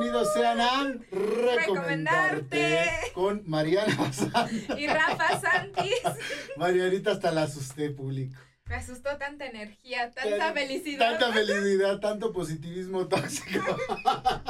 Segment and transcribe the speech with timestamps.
[0.00, 4.78] Bienvenidos sean a Recomendarte con Mariana Santos.
[4.78, 6.00] Y Rafa Santis.
[6.56, 8.34] Marianita hasta la asusté, público.
[8.64, 11.18] Me asustó tanta energía, tanta felicidad.
[11.18, 13.76] Tanta felicidad, tanto positivismo tóxico.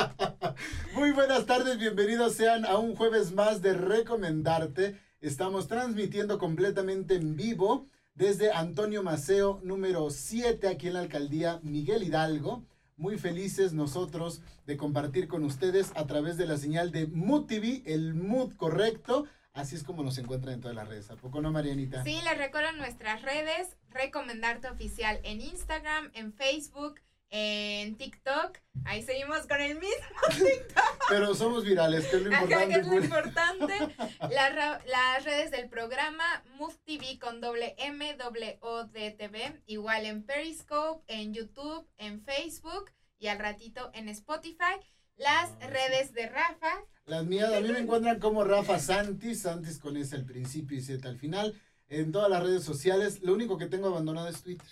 [0.94, 5.00] Muy buenas tardes, bienvenidos sean a un jueves más de Recomendarte.
[5.20, 12.05] Estamos transmitiendo completamente en vivo desde Antonio Maceo, número 7, aquí en la alcaldía Miguel
[12.05, 12.70] Hidalgo.
[13.00, 17.83] Muy felices nosotros de compartir con ustedes a través de la señal de Mood TV,
[17.86, 19.27] el mood correcto.
[19.55, 21.10] Así es como nos encuentran en todas las redes.
[21.10, 22.05] ¿A poco no, Marianita?
[22.05, 27.00] Sí, les recuerdo nuestras redes, Recomendarte Oficial en Instagram, en Facebook,
[27.31, 28.59] en TikTok.
[28.84, 29.97] Ahí seguimos con el mismo
[30.31, 31.05] TikTok.
[31.09, 32.55] Pero somos virales, que es lo importante.
[32.55, 33.75] Acá, que es lo importante.
[34.31, 39.61] Las, las redes del programa, Move TV con doble M, doble O D TV.
[39.67, 44.77] Igual en Periscope, en YouTube, en Facebook y al ratito en Spotify.
[45.17, 46.83] Las Ah, redes de Rafa.
[47.05, 50.81] Las mías, a mí me encuentran como Rafa Santis, Santis con S al principio y
[50.81, 53.20] Z al final, en todas las redes sociales.
[53.20, 54.67] Lo único que tengo abandonado es Twitter,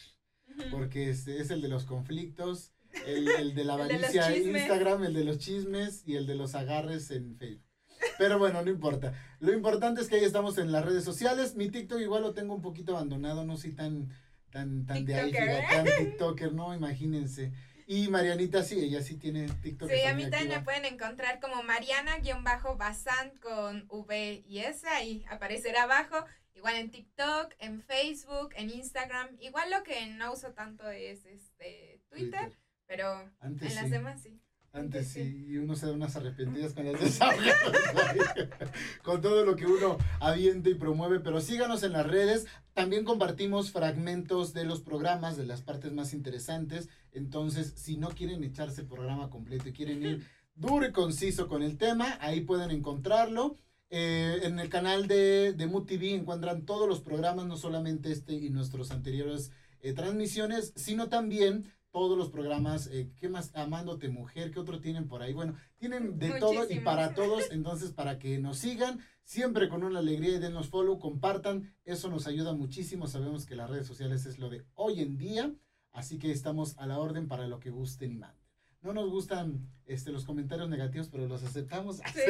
[0.71, 2.73] porque es, es el de los conflictos,
[3.07, 4.57] el, el de la avaricia en.
[4.57, 7.69] Instagram, el de los chismes y el de los agarres en Facebook.
[8.17, 9.13] Pero bueno, no importa.
[9.41, 11.57] Lo importante es que ahí estamos en las redes sociales.
[11.57, 14.09] Mi TikTok igual lo tengo un poquito abandonado, no soy tan,
[14.51, 17.53] tan, tan de ahí, tan TikToker, no, imagínense.
[17.87, 19.89] Y Marianita sí, ella sí tiene TikTok.
[19.89, 25.85] Sí, a mí también me pueden encontrar como Mariana-Bazán con V y S, ahí aparecerá
[25.85, 26.25] abajo.
[26.59, 29.29] Igual en TikTok, en Facebook, en Instagram.
[29.41, 32.59] Igual lo que no uso tanto es este Twitter, Twitter.
[32.85, 33.91] pero Antes en las sí.
[33.91, 34.41] demás sí.
[34.73, 35.21] Antes Sí.
[35.49, 37.57] y uno se da unas arrepentidas con las desahogadas,
[39.05, 43.71] con todo lo que uno avienta y promueve, pero síganos en las redes, también compartimos
[43.71, 48.89] fragmentos de los programas, de las partes más interesantes, entonces si no quieren echarse el
[48.89, 53.57] programa completo y quieren ir duro y conciso con el tema, ahí pueden encontrarlo.
[53.91, 58.35] Eh, en el canal de, de Mood TV encuentran todos los programas, no solamente este
[58.35, 59.51] y nuestros anteriores
[59.81, 63.51] eh, transmisiones, sino también todos los programas, eh, ¿qué más?
[63.55, 65.33] Amándote Mujer, ¿qué otro tienen por ahí?
[65.33, 70.01] Bueno, tienen de todo y para todos, entonces para que nos sigan, siempre con una
[70.01, 74.39] alegría y denos follow, compartan, eso nos ayuda muchísimo, sabemos que las redes sociales es
[74.39, 75.55] lo de hoy en día,
[75.93, 78.38] así que estamos a la orden para lo que gusten y manden.
[78.81, 81.97] No nos gustan este, los comentarios negativos, pero los aceptamos.
[81.97, 82.21] Sí.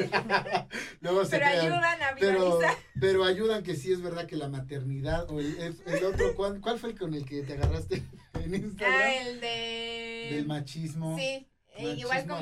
[1.01, 1.61] Luego se Pero crean.
[1.67, 2.59] ayudan a Pero,
[3.01, 6.61] pero ayudan que sí es verdad que la maternidad o el, el- el otro, ¿cuál,
[6.61, 8.03] cuál fue el con el que te agarraste
[8.43, 8.99] en Instagram?
[9.01, 10.29] Ah, el de...
[10.33, 11.19] Del machismo.
[11.19, 12.39] Sí, eh, Machismo igual con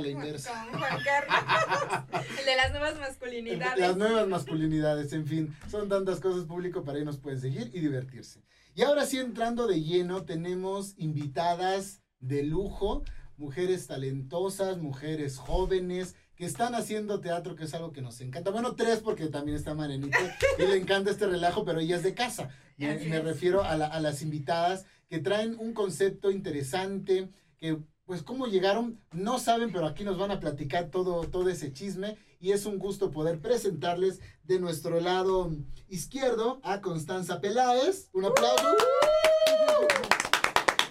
[0.79, 2.29] Juan Carlos.
[2.39, 3.79] el de las nuevas masculinidades.
[3.81, 7.81] Las nuevas masculinidades, en fin, son tantas cosas público para ahí nos pueden seguir y
[7.81, 8.41] divertirse.
[8.77, 13.03] Y ahora sí, entrando de lleno, tenemos invitadas de lujo,
[13.37, 18.51] mujeres talentosas, mujeres jóvenes que están haciendo teatro, que es algo que nos encanta.
[18.51, 20.19] Bueno, tres, porque también está Marenita
[20.59, 22.51] y le encanta este relajo, pero ella es de casa.
[22.77, 28.23] Me, me refiero a, la- a las invitadas que traen un concepto interesante, que pues
[28.23, 32.53] cómo llegaron, no saben, pero aquí nos van a platicar todo, todo ese chisme y
[32.53, 35.51] es un gusto poder presentarles de nuestro lado
[35.89, 38.11] izquierdo a Constanza Peláez.
[38.13, 38.77] Un aplauso.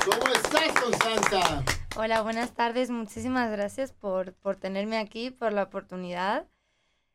[0.05, 1.63] ¿Cómo estás, Constanza?
[1.97, 2.91] Hola, buenas tardes.
[2.91, 6.47] Muchísimas gracias por, por tenerme aquí, por la oportunidad.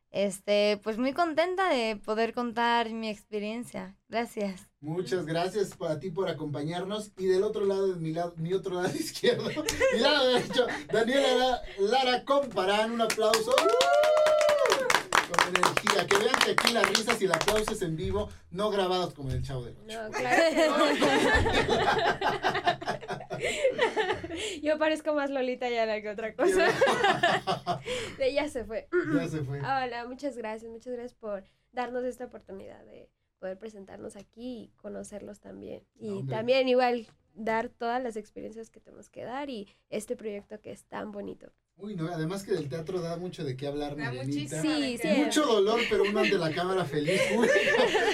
[0.09, 3.95] Este, pues muy contenta de poder contar mi experiencia.
[4.09, 4.67] Gracias.
[4.81, 7.13] Muchas gracias para ti por acompañarnos.
[7.17, 9.49] Y del otro lado, de mi, lado, mi otro lado izquierdo,
[9.93, 12.91] mi lado derecho, Daniela Lara, Lara Comparán.
[12.91, 13.55] Un aplauso.
[13.55, 14.20] Con
[15.59, 16.07] energía.
[16.07, 19.29] Que vean que aquí las risas y el aplauso es en vivo, no grabados como
[19.29, 19.85] en el Chavo del Ocho.
[19.87, 20.85] No, claro
[24.61, 26.67] Yo parezco más Lolita Ayala que otra cosa.
[28.17, 28.87] De ella se fue.
[29.13, 29.59] Ya se fue.
[29.59, 33.09] Hola, muchas gracias, muchas gracias por darnos esta oportunidad de
[33.39, 35.83] poder presentarnos aquí y conocerlos también.
[35.95, 36.35] Y hombre.
[36.35, 40.85] también igual dar todas las experiencias que tenemos que dar y este proyecto que es
[40.85, 41.51] tan bonito.
[41.77, 44.61] Uy, no, además que del teatro da mucho de qué hablar, Da Marianita.
[44.61, 45.07] Sí, sí.
[45.25, 47.19] Mucho dolor, pero uno ante la cámara feliz.
[47.37, 47.47] Uy,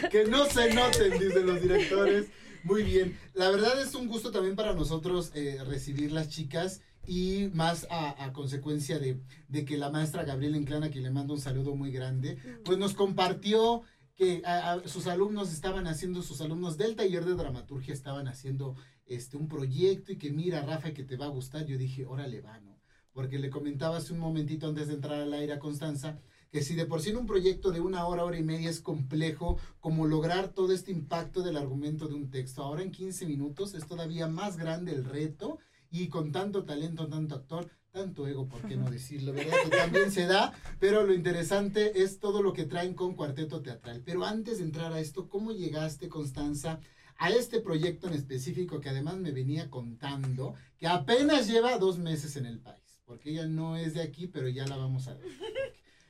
[0.10, 2.28] que no se noten, dicen los directores.
[2.64, 3.18] Muy bien.
[3.34, 8.24] La verdad es un gusto también para nosotros eh, recibir las chicas y más a,
[8.24, 9.20] a consecuencia de,
[9.50, 12.94] de que la maestra Gabriela Inclana, que le mando un saludo muy grande, pues nos
[12.94, 13.84] compartió
[14.16, 18.76] que a- a sus alumnos estaban haciendo, sus alumnos del taller de dramaturgia estaban haciendo
[19.06, 21.66] este un proyecto y que mira, Rafa, que te va a gustar.
[21.66, 22.77] Yo dije, órale, va, ¿no?
[23.18, 26.20] Porque le comentaba hace un momentito antes de entrar al aire a Constanza
[26.52, 28.80] que si de por sí en un proyecto de una hora, hora y media es
[28.80, 33.74] complejo, como lograr todo este impacto del argumento de un texto, ahora en 15 minutos
[33.74, 35.58] es todavía más grande el reto
[35.90, 39.34] y con tanto talento, tanto actor, tanto ego, ¿por qué no decirlo?
[39.34, 39.56] ¿Verdad?
[39.64, 44.04] Que también se da, pero lo interesante es todo lo que traen con Cuarteto Teatral.
[44.06, 46.82] Pero antes de entrar a esto, ¿cómo llegaste, Constanza,
[47.18, 52.36] a este proyecto en específico que además me venía contando, que apenas lleva dos meses
[52.36, 52.87] en el país?
[53.08, 55.26] Porque ella no es de aquí, pero ya la vamos a ver.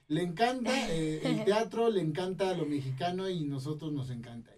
[0.07, 4.51] Le encanta eh, el teatro, le encanta lo mexicano y nosotros nos encanta.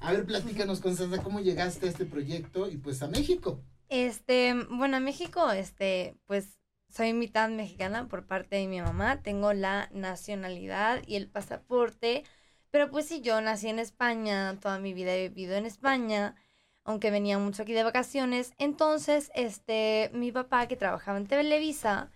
[0.00, 3.62] A ver, platícanos, Constanza, ¿cómo llegaste a este proyecto y pues a México?
[3.88, 6.58] Este, bueno, a México, este, pues
[6.88, 12.24] soy mitad mexicana por parte de mi mamá, tengo la nacionalidad y el pasaporte,
[12.70, 16.34] pero pues sí, yo nací en España, toda mi vida he vivido en España,
[16.84, 22.10] aunque venía mucho aquí de vacaciones, entonces, este, mi papá que trabajaba en Televisa,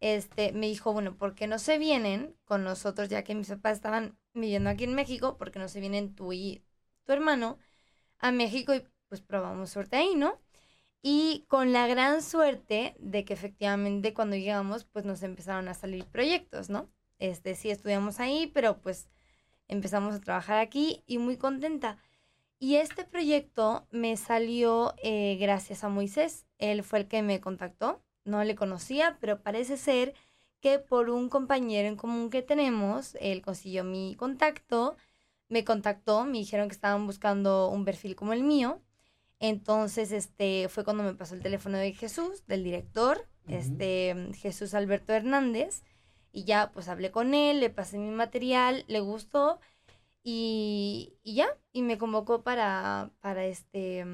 [0.00, 3.74] este, me dijo, bueno, ¿por qué no se vienen con nosotros, ya que mis papás
[3.76, 6.62] estaban viviendo aquí en México, ¿por qué no se vienen tú y
[7.04, 7.58] tu hermano
[8.18, 10.40] a México y pues probamos suerte ahí, ¿no?
[11.02, 16.04] Y con la gran suerte de que efectivamente cuando llegamos, pues nos empezaron a salir
[16.06, 16.90] proyectos, ¿no?
[17.18, 19.08] Este, sí estudiamos ahí, pero pues
[19.68, 21.98] empezamos a trabajar aquí y muy contenta.
[22.58, 26.46] Y este proyecto me salió eh, gracias a Moisés.
[26.58, 28.02] Él fue el que me contactó.
[28.24, 30.14] No le conocía, pero parece ser
[30.60, 34.96] que por un compañero en común que tenemos, él consiguió mi contacto,
[35.48, 38.82] me contactó, me dijeron que estaban buscando un perfil como el mío
[39.40, 45.12] entonces, este, fue cuando me pasó el teléfono de Jesús, del director, este, Jesús Alberto
[45.12, 45.82] Hernández,
[46.32, 49.60] y ya, pues hablé con él, le pasé mi material, le gustó,
[50.30, 54.04] y, y ya, y me convocó para, para este,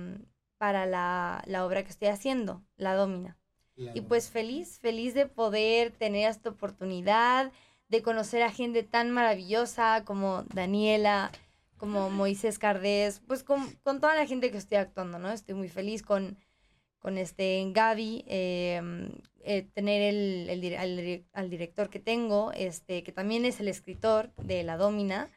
[0.59, 3.37] para la, la obra que estoy haciendo, La Domina.
[3.77, 7.51] Y pues feliz, feliz de poder tener esta oportunidad,
[7.89, 11.33] de conocer a gente tan maravillosa como Daniela,
[11.79, 15.33] como Moisés Cardés, pues con, con, toda la gente que estoy actuando, ¿no?
[15.33, 16.39] Estoy muy feliz con,
[17.01, 19.11] con este Gaby, eh,
[19.43, 24.33] eh, tener el, el, al, al, director que tengo, este, que también es el escritor
[24.37, 25.29] de La Domina,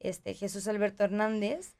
[0.00, 1.74] este, Jesús Alberto Hernández.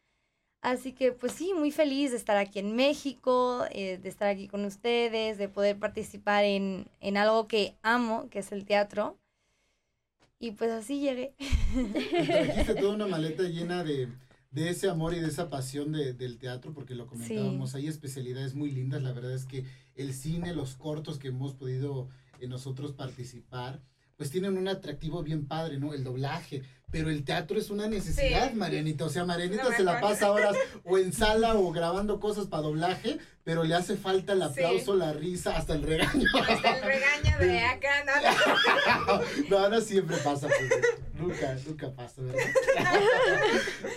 [0.62, 4.48] Así que pues sí, muy feliz de estar aquí en México, eh, de estar aquí
[4.48, 9.18] con ustedes, de poder participar en, en algo que amo, que es el teatro.
[10.38, 11.34] Y pues así llegué.
[12.26, 14.08] Trajiste toda una maleta llena de,
[14.54, 17.78] de ese amor y de esa pasión de, del teatro, porque lo comentábamos, sí.
[17.78, 19.64] hay especialidades muy lindas, la verdad es que
[19.96, 22.08] el cine, los cortos que hemos podido
[22.38, 23.82] eh, nosotros participar,
[24.16, 25.92] pues tienen un atractivo bien padre, ¿no?
[25.92, 26.62] El doblaje,
[26.94, 28.56] pero el teatro es una necesidad, sí.
[28.56, 32.46] Marianita, o sea, Marianita no se la pasa horas o en sala o grabando cosas
[32.46, 34.98] para doblaje, pero le hace falta el aplauso, sí.
[34.98, 36.28] la risa, hasta el regaño.
[36.48, 39.20] Hasta el regaño de acá, no,
[39.50, 40.70] no, no siempre pasa, pues,
[41.14, 42.40] nunca, nunca pasa, ¿verdad?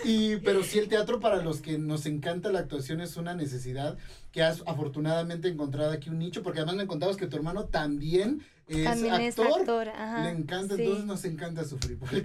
[0.04, 3.96] y, pero sí el teatro para los que nos encanta la actuación es una necesidad
[4.32, 8.42] que has afortunadamente encontrado aquí un nicho, porque además me contabas que tu hermano también
[8.68, 10.82] es también actor, es actor ajá, le encanta, sí.
[10.82, 12.22] entonces nos encanta sufrir, ¿qué,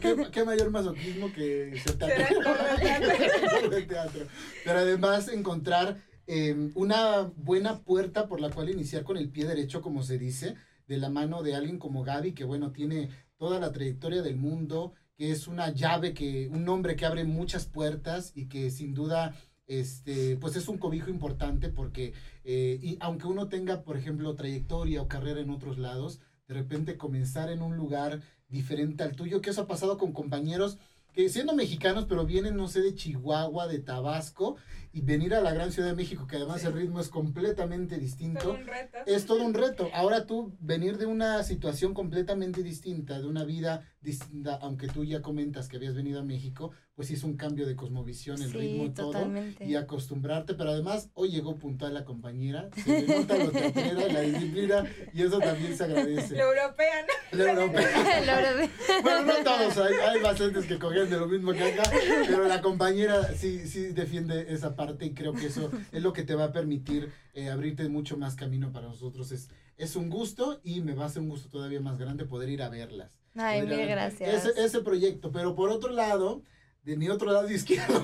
[0.00, 4.26] qué, qué mayor masoquismo que ser teatro, de teatro.
[4.64, 9.82] Pero además encontrar eh, una buena puerta por la cual iniciar con el pie derecho,
[9.82, 10.54] como se dice,
[10.86, 14.94] de la mano de alguien como Gaby, que bueno, tiene toda la trayectoria del mundo,
[15.16, 19.34] que es una llave, que un hombre que abre muchas puertas y que sin duda
[19.70, 22.12] este, pues es un cobijo importante porque
[22.42, 26.96] eh, y aunque uno tenga, por ejemplo, trayectoria o carrera en otros lados, de repente
[26.96, 30.76] comenzar en un lugar diferente al tuyo, que eso ha pasado con compañeros
[31.12, 34.56] que siendo mexicanos, pero vienen, no sé, de Chihuahua, de Tabasco,
[34.92, 36.66] y venir a la gran Ciudad de México, que además sí.
[36.66, 38.98] el ritmo es completamente distinto, todo un reto.
[39.06, 39.88] es todo un reto.
[39.92, 45.22] Ahora tú venir de una situación completamente distinta, de una vida distinta, aunque tú ya
[45.22, 48.58] comentas que habías venido a México, pues sí es un cambio de cosmovisión, el sí,
[48.58, 49.60] ritmo, totalmente.
[49.60, 54.06] todo, y acostumbrarte, pero además hoy llegó puntual la compañera, se le nota lo teatrera,
[54.06, 56.36] la disciplina, y eso también se agradece.
[56.36, 57.38] Lo europea, ¿no?
[57.38, 58.70] Lo europea.
[59.02, 61.90] bueno, no todos, hay, hay bastantes que cogían de lo mismo que acá,
[62.26, 66.22] pero la compañera sí, sí defiende esa parte y creo que eso es lo que
[66.22, 69.32] te va a permitir eh, abrirte mucho más camino para nosotros.
[69.32, 72.50] Es, es un gusto y me va a ser un gusto todavía más grande poder
[72.50, 73.18] ir a verlas.
[73.36, 74.44] Ay, mil gracias.
[74.44, 76.42] Ese, ese proyecto, pero por otro lado,
[76.82, 78.02] de mi otro lado izquierdo,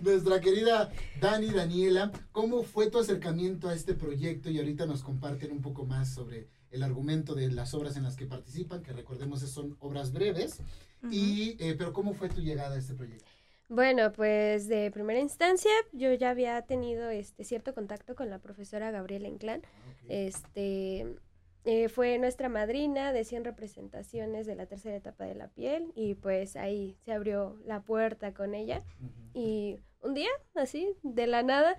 [0.00, 4.50] nuestra querida Dani Daniela, ¿cómo fue tu acercamiento a este proyecto?
[4.50, 8.16] Y ahorita nos comparten un poco más sobre el argumento de las obras en las
[8.16, 10.60] que participan, que recordemos son obras breves,
[11.02, 11.12] uh -huh.
[11.12, 13.26] y, eh, pero ¿cómo fue tu llegada a este proyecto?
[13.68, 18.90] Bueno, pues de primera instancia yo ya había tenido este cierto contacto con la profesora
[18.90, 19.62] Gabriela Inclán.
[20.04, 20.26] Okay.
[20.26, 21.16] Este
[21.64, 26.14] eh, fue nuestra madrina de 100 representaciones de la tercera etapa de la piel y
[26.14, 28.84] pues ahí se abrió la puerta con ella.
[29.00, 29.30] Uh -huh.
[29.34, 31.76] Y un día, así, de la nada,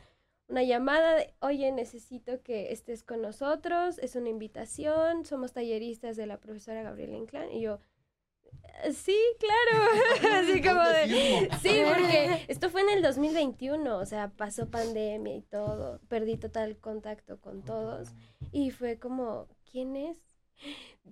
[0.47, 6.25] una llamada de, oye, necesito que estés con nosotros, es una invitación, somos talleristas de
[6.27, 7.51] la profesora Gabriela Inclán.
[7.51, 7.79] Y yo,
[8.83, 9.85] "Eh, sí, claro.
[10.39, 15.41] Así como de, sí, porque esto fue en el 2021, o sea, pasó pandemia y
[15.41, 18.09] todo, perdí total contacto con todos.
[18.51, 20.17] Y fue como, ¿quién es?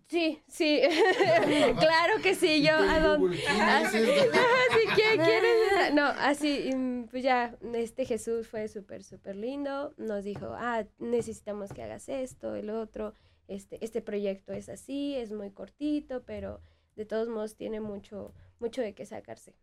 [0.07, 0.81] Sí, sí,
[1.79, 3.38] claro que sí, yo, ¿a dónde?
[3.45, 3.62] ¿Quién?
[3.62, 5.89] Así que, ¿quién es esa?
[5.91, 9.93] No, así, mm, pues ya, este Jesús fue súper, súper lindo.
[9.98, 13.13] Nos dijo, ah, necesitamos que hagas esto, el otro.
[13.48, 16.62] Este, este proyecto es así, es muy cortito, pero
[16.95, 19.55] de todos modos tiene mucho, mucho de qué sacarse.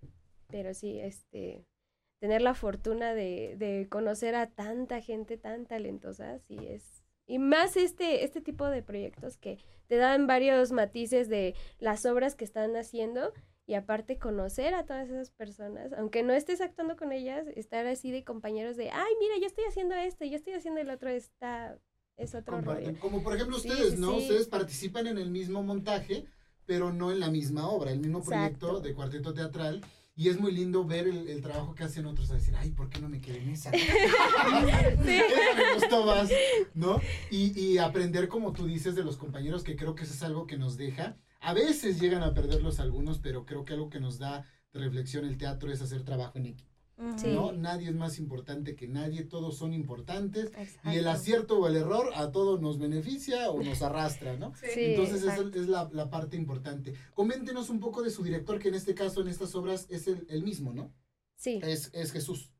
[0.48, 1.64] Pero sí, este,
[2.18, 6.99] tener la fortuna de, de conocer a tanta gente tan talentosa, sí es.
[7.30, 12.34] Y más este, este tipo de proyectos que te dan varios matices de las obras
[12.34, 13.32] que están haciendo
[13.66, 18.10] y aparte conocer a todas esas personas, aunque no estés actuando con ellas, estar así
[18.10, 21.78] de compañeros de, ay, mira, yo estoy haciendo esto, yo estoy haciendo el otro, está,
[22.16, 22.86] es otro Comparten.
[22.86, 22.98] rollo.
[23.00, 24.10] Como por ejemplo ustedes, sí, ¿no?
[24.10, 24.22] sí.
[24.22, 26.24] Ustedes participan en el mismo montaje,
[26.66, 28.80] pero no en la misma obra, el mismo proyecto Exacto.
[28.80, 29.82] de cuarteto teatral.
[30.16, 32.90] Y es muy lindo ver el, el trabajo que hacen otros a decir, ay, ¿por
[32.90, 33.70] qué no me quedé en esa?
[33.74, 36.30] Esa me gustó más,
[36.74, 37.00] ¿no?
[37.30, 40.46] Y, y aprender, como tú dices, de los compañeros, que creo que eso es algo
[40.46, 41.16] que nos deja.
[41.40, 45.38] A veces llegan a perderlos algunos, pero creo que algo que nos da reflexión el
[45.38, 46.69] teatro es hacer trabajo en equipo,
[47.16, 47.28] Sí.
[47.28, 47.52] ¿no?
[47.52, 50.46] Nadie es más importante que nadie, todos son importantes.
[50.56, 50.90] Exacto.
[50.90, 54.54] Y el acierto o el error a todos nos beneficia o nos arrastra, ¿no?
[54.54, 54.66] Sí.
[54.74, 56.94] Sí, Entonces esa es la, la parte importante.
[57.14, 60.26] Coméntenos un poco de su director, que en este caso, en estas obras, es el,
[60.28, 60.92] el mismo, ¿no?
[61.36, 61.58] Sí.
[61.62, 62.52] Es, es Jesús.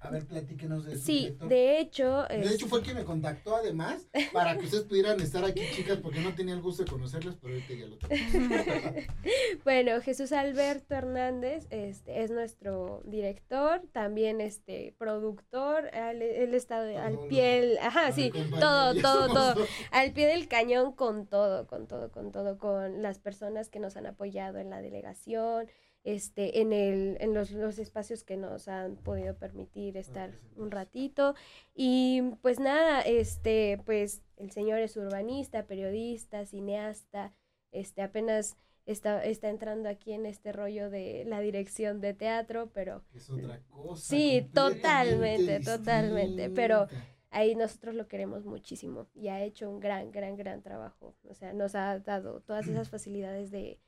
[0.00, 1.48] A ver, platíquenos de su Sí, director.
[1.48, 5.44] de hecho, De es- hecho, fue quien me contactó además para que ustedes pudieran estar
[5.44, 8.14] aquí, chicas, porque no tenía el gusto de conocerlas, pero ahorita ya lo tengo.
[9.64, 17.18] Bueno, Jesús Alberto Hernández este, es nuestro director, también este productor, él, él está al
[17.28, 19.68] pie, del- ajá, sí, todo, todo, todo, dos.
[19.90, 23.96] al pie del cañón con todo, con todo, con todo, con las personas que nos
[23.96, 25.68] han apoyado en la delegación,
[26.04, 31.34] este, en el, en los, los espacios que nos han podido permitir estar un ratito.
[31.74, 37.34] Y pues nada, este, pues el señor es urbanista, periodista, cineasta,
[37.72, 43.04] este, apenas está, está entrando aquí en este rollo de la dirección de teatro, pero
[43.14, 44.02] Es otra cosa.
[44.02, 46.86] Sí, totalmente, totalmente, pero-
[47.30, 51.14] ahí nosotros lo queremos muchísimo y ha hecho un gran, gran, gran trabajo.
[51.28, 53.78] O sea, nos ha dado todas esas facilidades de,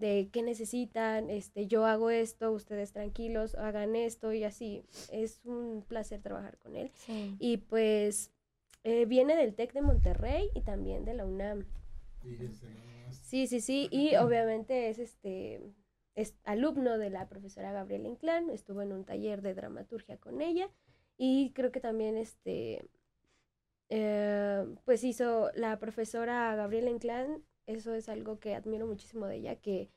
[0.00, 4.82] de qué necesitan, este, yo hago esto, ustedes tranquilos, hagan esto y así.
[5.12, 6.90] Es un placer trabajar con él.
[6.94, 7.36] Sí.
[7.38, 8.32] Y pues
[8.82, 11.66] eh, viene del TEC de Monterrey y también de la UNAM.
[13.22, 13.88] Sí, sí, sí.
[13.90, 15.62] Y obviamente es este
[16.14, 20.68] es alumno de la profesora Gabriela Inclán, estuvo en un taller de dramaturgia con ella
[21.16, 22.84] y creo que también este
[23.88, 27.42] eh, pues hizo la profesora Gabriela Inclán,
[27.76, 29.90] eso es algo que admiro muchísimo de ella, que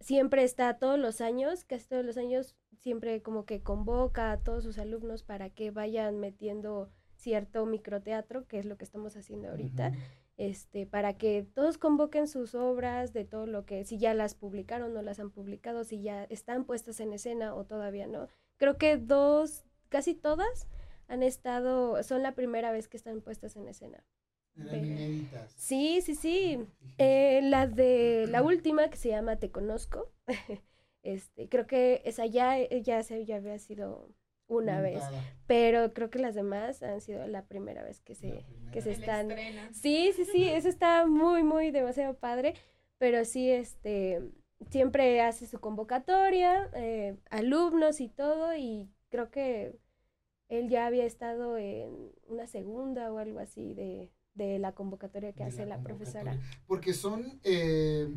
[0.00, 4.64] siempre está todos los años, casi todos los años, siempre como que convoca a todos
[4.64, 9.92] sus alumnos para que vayan metiendo cierto microteatro, que es lo que estamos haciendo ahorita
[10.36, 14.92] este, para que todos convoquen sus obras de todo lo que, si ya las publicaron,
[14.92, 18.28] no las han publicado, si ya están puestas en escena o todavía no.
[18.58, 20.68] Creo que dos, casi todas
[21.08, 24.04] han estado, son la primera vez que están puestas en escena.
[24.58, 25.52] Eran inéditas.
[25.56, 26.66] Sí, sí, sí.
[26.98, 30.12] Eh, la de la última que se llama Te Conozco,
[31.02, 34.08] este, creo que esa ya, ya, se, ya había sido
[34.48, 35.02] una vez,
[35.46, 39.30] pero creo que las demás han sido la primera vez que se, que se están.
[39.72, 42.54] Sí, sí, sí, eso está muy, muy demasiado padre,
[42.98, 44.22] pero sí, este,
[44.70, 49.76] siempre hace su convocatoria, eh, alumnos y todo, y creo que
[50.48, 55.42] él ya había estado en una segunda o algo así de, de la convocatoria que
[55.42, 56.32] de hace la, profesora.
[56.32, 56.62] convocatoria.
[56.66, 58.08] Porque son, eh,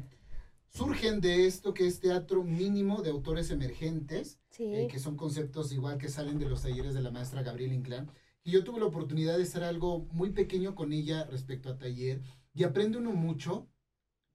[0.68, 5.72] surgen de esto que es teatro mínimo de autores emergentes, Sí, eh, que son conceptos
[5.72, 8.12] igual que salen de los talleres de la maestra Gabriela Inclán.
[8.44, 12.22] Y yo tuve la oportunidad de hacer algo muy pequeño con ella respecto a taller
[12.54, 13.70] y aprende uno mucho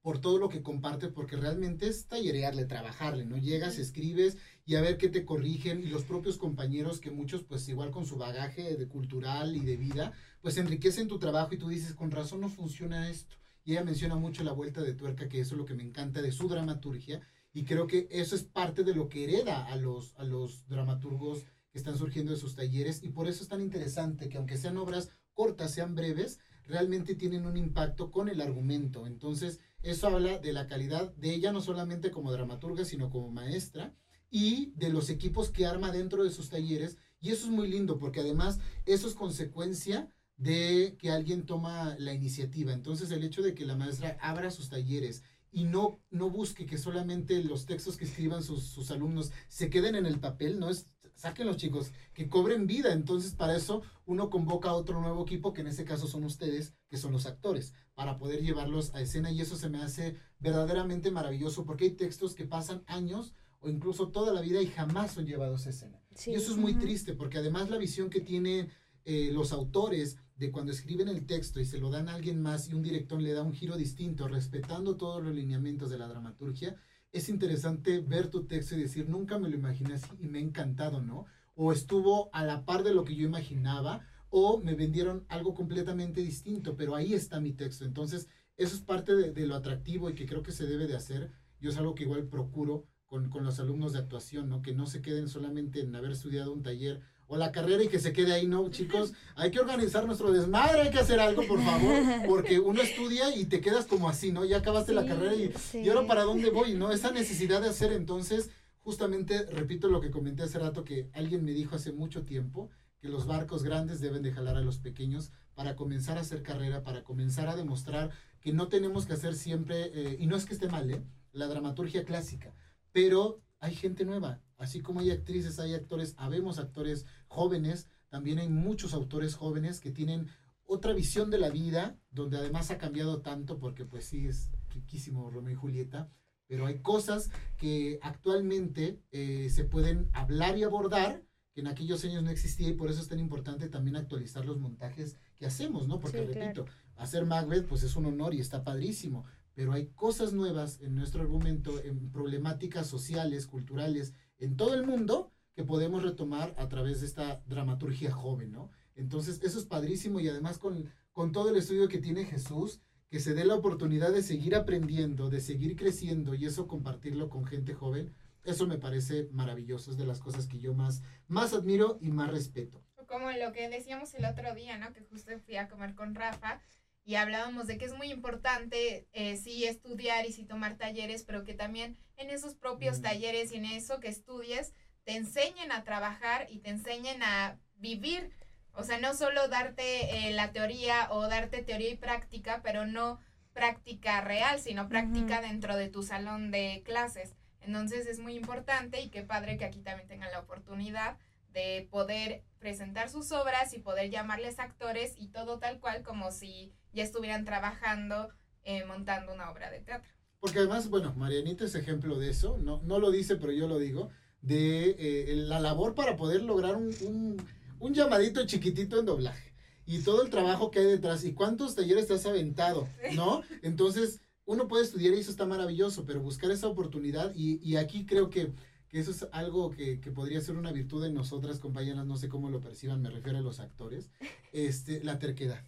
[0.05, 3.39] por todo lo que comparte, porque realmente es tallerearle, trabajarle, ¿no?
[3.39, 4.37] Llegas, escribes
[4.67, 8.05] y a ver qué te corrigen y los propios compañeros que muchos pues igual con
[8.05, 10.13] su bagaje de cultural y de vida,
[10.45, 13.35] pues enriquecen tu trabajo y tú dices, con razón no funciona esto.
[13.65, 16.21] Y ella menciona mucho la vuelta de tuerca, que eso es lo que me encanta
[16.21, 17.23] de su dramaturgia
[17.55, 21.47] y creo que eso es parte de lo que hereda a los, a los dramaturgos
[21.71, 24.77] que están surgiendo de sus talleres y por eso es tan interesante que aunque sean
[24.77, 29.07] obras cortas, sean breves, realmente tienen un impacto con el argumento.
[29.07, 33.95] Entonces, eso habla de la calidad de ella no solamente como dramaturga, sino como maestra
[34.29, 37.99] y de los equipos que arma dentro de sus talleres Y eso es muy lindo
[37.99, 42.73] porque además eso es consecuencia de que alguien toma la iniciativa.
[42.73, 46.79] Entonces el hecho de que la maestra abra sus talleres y no, no busque que
[46.79, 50.89] solamente los textos que escriban sus, sus alumnos se queden en el papel, no es
[51.15, 52.93] saquen los chicos, que cobren vida.
[52.93, 56.75] Entonces, para eso uno convoca a otro nuevo equipo, que en este caso son ustedes,
[56.89, 59.31] que son los actores, para poder llevarlos a escena.
[59.31, 64.09] Y eso se me hace verdaderamente maravilloso, porque hay textos que pasan años o incluso
[64.09, 66.03] toda la vida y jamás son llevados a escena.
[66.27, 68.71] Y eso es muy triste, porque además la visión que tienen
[69.05, 72.69] eh, los autores de cuando escriben el texto y se lo dan a alguien más
[72.69, 76.77] y un director le da un giro distinto, respetando todos los lineamientos de la dramaturgia,
[77.13, 80.43] es interesante ver tu texto y decir, nunca me lo imaginé así y me ha
[80.43, 81.27] encantado, ¿no?
[81.55, 84.05] O estuvo a la par de lo que yo imaginaba,
[84.37, 87.85] o me vendieron algo completamente distinto, pero ahí está mi texto.
[87.85, 91.31] Entonces, eso es parte de, lo atractivo y que creo que se debe de hacer.
[91.61, 94.61] Yo es algo que igual procuro con, con los alumnos de actuación, ¿no?
[94.61, 97.99] Que no se queden solamente en haber estudiado un taller o la carrera y que
[97.99, 101.61] se quede ahí, no, chicos, hay que organizar nuestro desmadre, hay que hacer algo, por
[101.63, 104.45] favor, porque uno estudia y te quedas como así, ¿no?
[104.45, 106.93] Ya acabaste la carrera y, y ahora para dónde voy, ¿no?
[106.93, 108.51] Esa necesidad de hacer entonces,
[108.81, 113.09] justamente, repito lo que comenté hace rato, que alguien me dijo hace mucho tiempo, que
[113.09, 117.05] los barcos grandes deben de jalar a los pequeños para comenzar a hacer carrera, para
[117.05, 120.69] comenzar a demostrar que no tenemos que hacer siempre, eh, y no es que esté
[120.69, 121.03] mal, ¿eh?
[121.33, 122.55] La dramaturgia clásica,
[122.93, 128.49] pero hay gente nueva, así como hay actrices, hay actores, habemos actores jóvenes, también hay
[128.49, 130.29] muchos autores jóvenes que tienen
[130.67, 135.31] otra visión de la vida, donde además ha cambiado tanto, porque pues sí, es riquísimo
[135.31, 136.11] Romeo y Julieta,
[136.47, 142.23] pero hay cosas que actualmente eh, se pueden hablar y abordar, que en aquellos años
[142.23, 146.01] no existía y por eso es tan importante también actualizar los montajes que hacemos, ¿no?
[146.01, 150.81] Porque repito, hacer Macbeth pues es un honor y está padrísimo, pero hay cosas nuevas
[150.81, 156.69] en nuestro argumento, en problemáticas sociales, culturales, en todo el mundo que podemos retomar a
[156.69, 158.71] través de esta dramaturgia joven, ¿no?
[158.97, 163.21] Entonces, eso es padrísimo y además con, con todo el estudio que tiene Jesús, que
[163.21, 167.75] se dé la oportunidad de seguir aprendiendo, de seguir creciendo y eso compartirlo con gente
[167.75, 168.13] joven,
[168.45, 172.31] eso me parece maravilloso, es de las cosas que yo más, más admiro y más
[172.31, 172.83] respeto.
[173.07, 174.93] Como lo que decíamos el otro día, ¿no?
[174.93, 176.61] Que justo fui a comer con Rafa
[177.05, 181.45] y hablábamos de que es muy importante eh, sí estudiar y sí tomar talleres, pero
[181.45, 184.73] que también en esos propios talleres y en eso que estudies
[185.05, 188.31] te enseñen a trabajar y te enseñen a vivir.
[188.73, 193.21] O sea, no solo darte eh, la teoría o darte teoría y práctica, pero no
[193.53, 197.35] práctica real, sino práctica dentro de tu salón de clases.
[197.61, 201.19] Entonces es muy importante y qué padre que aquí también tengan la oportunidad
[201.53, 206.73] de poder presentar sus obras y poder llamarles actores y todo tal cual como si
[206.95, 208.29] ya estuvieran trabajando
[208.63, 210.11] eh, montando una obra de teatro.
[210.41, 213.79] Porque además, bueno, Marianita es ejemplo de eso, no, no lo dice, pero yo lo
[213.79, 217.37] digo, de eh, la labor para poder lograr un,
[217.79, 219.53] un, llamadito chiquitito en doblaje.
[219.87, 223.43] Y todo el trabajo que hay detrás y cuántos talleres te has aventado, ¿no?
[223.63, 228.07] Entonces, uno puede estudiar y eso está maravilloso, pero buscar esa oportunidad y, y aquí
[228.07, 228.53] creo que,
[228.89, 232.29] que, eso es algo que, que, podría ser una virtud en nosotras, compañeras, no sé
[232.29, 234.11] cómo lo perciban, me refiero a los actores,
[234.53, 235.65] este, la terquedad.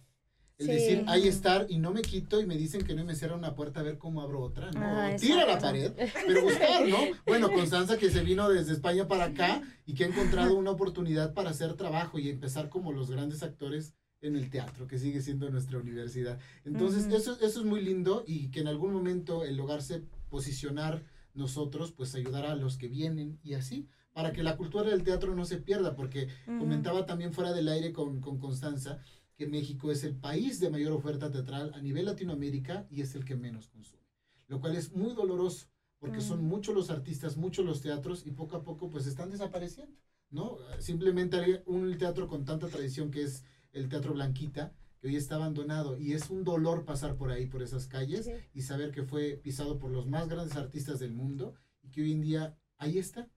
[0.57, 3.35] Es decir, ahí estar y no me quito y me dicen que no me cierra
[3.35, 4.71] una puerta a ver cómo abro otra.
[4.71, 5.91] No, ah, tira la pared,
[6.27, 6.97] pero buscar, ¿no?
[7.27, 11.35] Bueno, Constanza que se vino desde España para acá y que ha encontrado una oportunidad
[11.35, 15.47] para hacer trabajo y empezar como los grandes actores en el teatro, que sigue siendo
[15.51, 16.39] nuestra universidad.
[16.65, 21.03] Entonces, eso, eso es muy lindo y que en algún momento el lograrse posicionar
[21.35, 25.35] nosotros, pues ayudará a los que vienen y así, para que la cultura del teatro
[25.35, 28.99] no se pierda, porque comentaba también fuera del aire con, con Constanza,
[29.37, 33.23] que México es el país de mayor oferta teatral a nivel Latinoamérica y es el
[33.23, 34.03] que menos consume.
[34.47, 35.67] Lo cual es muy doloroso
[35.99, 36.47] porque son mm.
[36.47, 39.95] muchos los artistas, muchos los teatros y poco a poco pues están desapareciendo,
[40.29, 40.57] ¿no?
[40.79, 45.35] Simplemente hay un teatro con tanta tradición que es el Teatro Blanquita, que hoy está
[45.35, 49.39] abandonado y es un dolor pasar por ahí, por esas calles y saber que fue
[49.43, 53.29] pisado por los más grandes artistas del mundo y que hoy en día ahí está,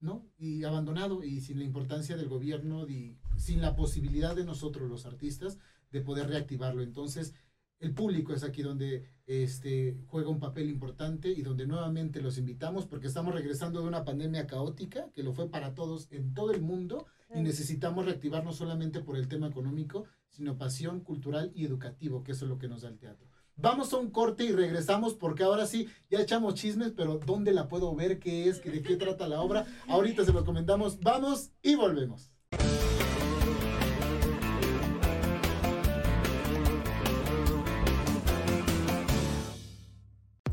[0.00, 0.26] ¿no?
[0.38, 5.06] Y abandonado y sin la importancia del gobierno y sin la posibilidad de nosotros los
[5.06, 5.58] artistas
[5.90, 6.82] de poder reactivarlo.
[6.82, 7.34] Entonces,
[7.80, 12.86] el público es aquí donde este, juega un papel importante y donde nuevamente los invitamos
[12.86, 16.60] porque estamos regresando de una pandemia caótica que lo fue para todos en todo el
[16.60, 22.22] mundo y necesitamos reactivar no solamente por el tema económico, sino pasión cultural y educativo,
[22.22, 23.29] que eso es lo que nos da el teatro.
[23.62, 27.68] Vamos a un corte y regresamos porque ahora sí, ya echamos chismes, pero ¿dónde la
[27.68, 28.18] puedo ver?
[28.18, 28.64] ¿Qué es?
[28.64, 29.66] ¿De qué trata la obra?
[29.86, 30.98] Ahorita se lo comentamos.
[31.00, 32.30] Vamos y volvemos.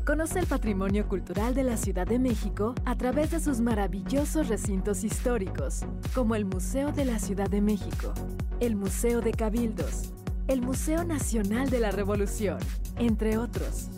[0.04, 5.04] Conoce el patrimonio cultural de la Ciudad de México a través de sus maravillosos recintos
[5.04, 5.80] históricos,
[6.14, 8.14] como el Museo de la Ciudad de México,
[8.58, 10.14] el Museo de Cabildos,
[10.48, 12.58] el Museo Nacional de la Revolución,
[12.96, 13.88] entre otros.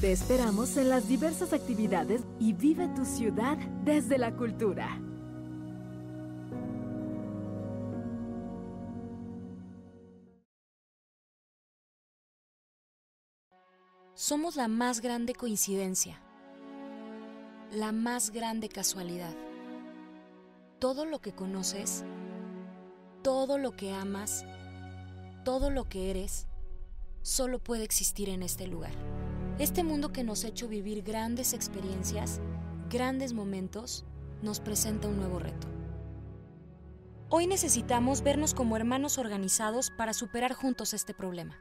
[0.00, 5.00] Te esperamos en las diversas actividades y vive tu ciudad desde la cultura.
[14.12, 16.20] Somos la más grande coincidencia,
[17.72, 19.34] la más grande casualidad.
[20.78, 22.04] Todo lo que conoces,
[23.22, 24.44] todo lo que amas,
[25.46, 26.48] todo lo que eres,
[27.22, 28.90] solo puede existir en este lugar.
[29.60, 32.40] Este mundo que nos ha hecho vivir grandes experiencias,
[32.90, 34.04] grandes momentos,
[34.42, 35.68] nos presenta un nuevo reto.
[37.28, 41.56] Hoy necesitamos vernos como hermanos organizados para superar juntos este problema.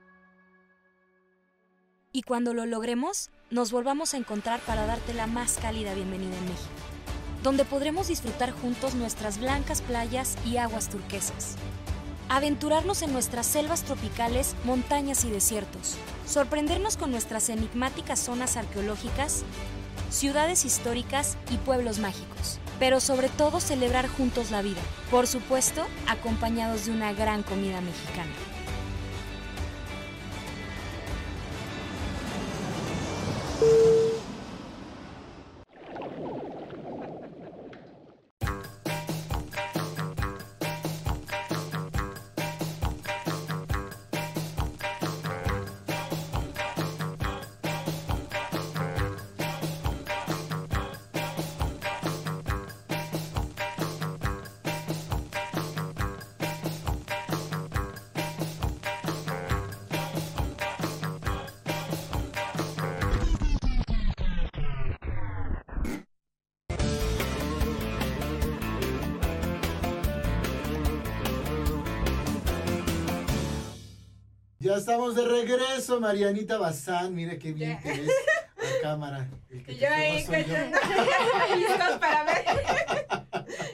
[2.11, 6.45] Y cuando lo logremos, nos volvamos a encontrar para darte la más cálida bienvenida en
[6.45, 6.73] México,
[7.43, 11.55] donde podremos disfrutar juntos nuestras blancas playas y aguas turquesas.
[12.27, 15.95] Aventurarnos en nuestras selvas tropicales, montañas y desiertos.
[16.25, 19.43] Sorprendernos con nuestras enigmáticas zonas arqueológicas,
[20.09, 22.59] ciudades históricas y pueblos mágicos.
[22.79, 28.31] Pero sobre todo celebrar juntos la vida, por supuesto, acompañados de una gran comida mexicana.
[74.75, 77.15] Ya estamos de regreso, Marianita Bazán.
[77.15, 78.11] Mire qué bien te ves
[78.57, 79.29] la cámara.
[79.49, 80.17] El que Y te yo ahí
[81.57, 82.43] listos para ver.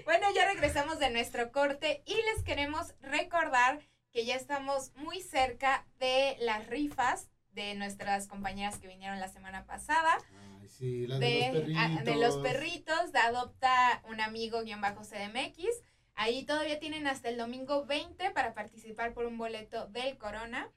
[0.05, 3.79] bueno, ya regresamos de nuestro corte y les queremos recordar
[4.11, 9.65] que ya estamos muy cerca de las rifas de nuestras compañeras que vinieron la semana
[9.65, 10.19] pasada.
[10.61, 11.99] Ay, sí, la de, de, los perritos.
[11.99, 15.65] a- de los perritos de Adopta un amigo guion bajo CDMX.
[16.13, 20.69] Ahí todavía tienen hasta el domingo 20 para participar por un boleto del Corona.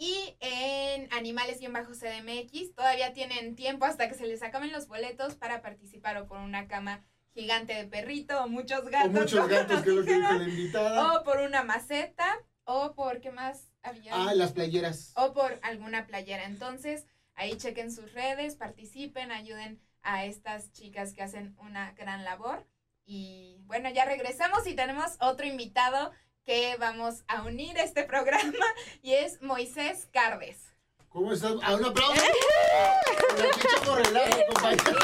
[0.00, 4.86] Y en Animales guion bajo CDMX todavía tienen tiempo hasta que se les acaben los
[4.86, 9.10] boletos para participar o por una cama gigante de perrito o muchos O gatos.
[9.10, 11.12] muchos como gatos, que es lo que dijo dijeron, la invitada.
[11.18, 12.26] O por una maceta
[12.64, 15.12] o por qué más había Ah, las playeras.
[15.16, 16.44] o por alguna playera.
[16.44, 22.66] Entonces, ahí chequen sus redes, participen, ayuden a estas chicas que hacen una gran labor.
[23.04, 26.12] Y bueno, ya regresamos y tenemos otro invitado
[26.48, 28.64] que vamos a unir a este programa
[29.02, 30.72] y es Moisés Cardes.
[31.10, 31.52] ¿Cómo estás?
[31.62, 32.14] Ah, un aplauso.
[32.14, 34.98] Aquí echamos relajo, compañero.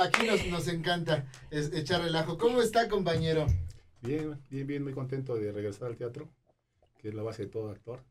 [0.02, 2.38] Aquí nos, nos encanta es- echar relajo.
[2.38, 3.44] ¿Cómo está, compañero?
[4.00, 6.30] Bien, bien, bien, muy contento de regresar al teatro,
[6.96, 8.02] que es la base de todo actor.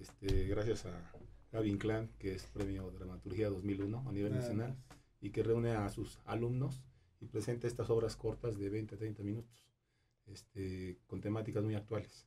[0.00, 0.92] Este, gracias a
[1.50, 4.76] Gaby Inclán, que es premio Dramaturgia 2001 a nivel Ah, nacional,
[5.20, 6.84] y que reúne a sus alumnos
[7.20, 9.66] y presenta estas obras cortas de 20 a 30 minutos,
[10.32, 12.26] este, con temáticas muy actuales.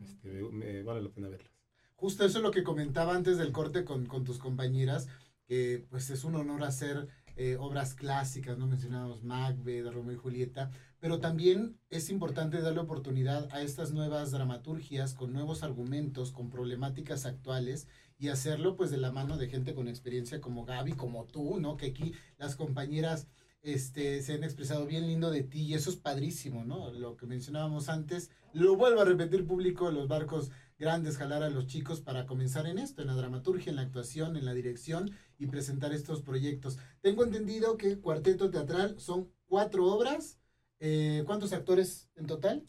[0.00, 1.52] Este, me- me vale la pena verlas.
[1.94, 5.08] Justo eso es lo que comentaba antes del corte con, con tus compañeras,
[5.46, 8.66] que pues es un honor hacer eh, obras clásicas, ¿no?
[8.66, 15.14] Mencionábamos Macbeth, Romeo y Julieta, pero también es importante darle oportunidad a estas nuevas dramaturgias
[15.14, 19.88] con nuevos argumentos, con problemáticas actuales y hacerlo pues de la mano de gente con
[19.88, 21.76] experiencia como Gaby, como tú, ¿no?
[21.76, 23.28] Que aquí las compañeras
[23.62, 26.92] este, se han expresado bien lindo de ti y eso es padrísimo, ¿no?
[26.92, 31.66] Lo que mencionábamos antes, lo vuelvo a repetir público, los barcos grandes, jalar a los
[31.66, 35.46] chicos para comenzar en esto, en la dramaturgia, en la actuación, en la dirección y
[35.46, 36.78] presentar estos proyectos.
[37.00, 40.38] Tengo entendido que Cuarteto Teatral son cuatro obras.
[40.78, 42.64] eh, ¿Cuántos actores en total?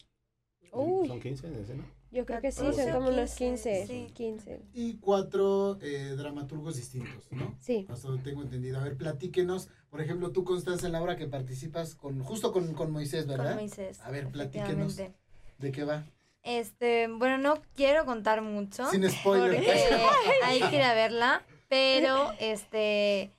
[0.72, 1.08] Uy.
[1.08, 1.94] ¿Son 15 en escena?
[2.10, 3.86] Yo creo que sí, son como unos 15, 15.
[3.86, 4.12] sí.
[4.14, 4.62] 15.
[4.72, 7.54] Y cuatro eh, dramaturgos distintos, ¿no?
[7.60, 7.84] Sí.
[7.90, 8.78] Hasta donde tengo entendido.
[8.78, 9.68] A ver, platíquenos.
[9.90, 13.54] Por ejemplo, tú, Constanza, en la obra que participas con, justo con, con Moisés, ¿verdad?
[13.54, 14.00] Con Moisés.
[14.00, 14.96] A ver, platíquenos.
[14.96, 16.04] ¿De qué va?
[16.42, 18.88] Este, bueno, no quiero contar mucho.
[18.90, 19.56] Sin spoiler.
[19.56, 19.70] Porque
[20.44, 21.42] hay que ir a verla.
[21.68, 23.30] Pero, este,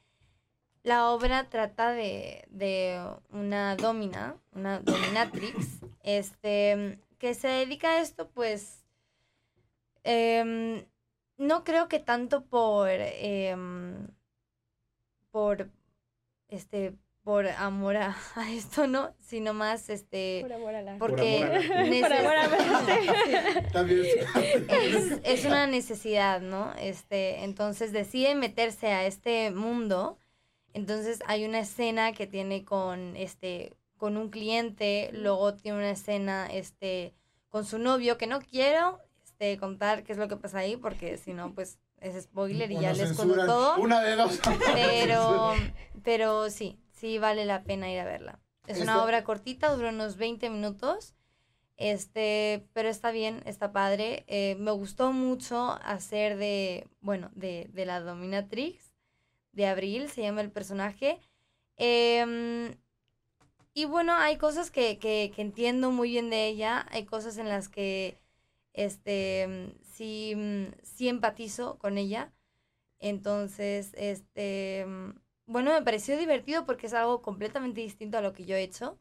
[0.83, 2.99] la obra trata de, de
[3.31, 8.85] una domina, una dominatrix, este, que se dedica a esto, pues,
[10.03, 10.85] em,
[11.37, 14.07] no creo que tanto por em,
[15.31, 15.69] por,
[16.49, 19.13] este, por amor a, a esto, ¿no?
[19.19, 20.99] Sino más, este, Por amor al arte.
[20.99, 21.39] porque.
[22.01, 22.35] Por amor
[24.69, 26.73] es, es una necesidad, ¿no?
[26.79, 30.17] Este, entonces decide meterse a este mundo.
[30.73, 36.47] Entonces hay una escena que tiene con este con un cliente, luego tiene una escena
[36.47, 37.13] este
[37.49, 41.17] con su novio que no quiero este contar qué es lo que pasa ahí porque
[41.17, 43.47] si no pues es spoiler y O ya les censuran.
[43.47, 43.77] todo.
[43.77, 44.39] Una de dos.
[44.73, 45.53] Pero
[46.03, 48.39] pero sí, sí vale la pena ir a verla.
[48.67, 51.15] Es una Esta- obra cortita, dura unos 20 minutos.
[51.77, 54.25] Este, pero está bien, está padre.
[54.27, 58.93] Eh, me gustó mucho hacer de, bueno, de, de la dominatrix,
[59.53, 61.19] de Abril, se llama el personaje.
[61.77, 62.75] Em,
[63.73, 67.47] y bueno, hay cosas que, que, que entiendo muy bien de ella, hay cosas en
[67.47, 68.19] las que
[68.73, 72.33] este, sí, mm, sí empatizo con ella.
[72.99, 75.11] Entonces, este, mm,
[75.47, 78.99] bueno, me pareció divertido porque es algo completamente distinto a lo que yo he hecho.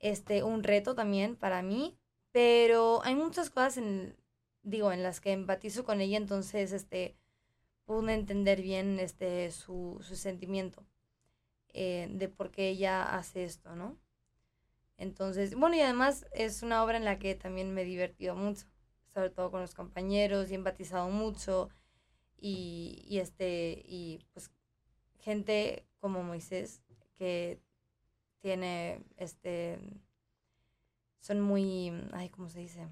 [0.00, 1.98] Este, un reto también para mí,
[2.32, 4.16] pero hay muchas cosas en,
[4.62, 7.16] digo, en las que empatizo con ella, entonces, este,
[7.86, 10.86] pude entender bien, este, su, su sentimiento
[11.74, 13.98] eh, de por qué ella hace esto, ¿no?
[14.98, 18.66] Entonces, bueno, y además es una obra en la que también me he divertido mucho,
[19.12, 21.68] sobre todo con los compañeros y he empatizado mucho
[22.38, 24.50] y, y este, y pues
[25.18, 26.80] gente como Moisés
[27.16, 27.60] que
[28.40, 29.78] tiene, este,
[31.20, 32.88] son muy, ay, ¿cómo se dice?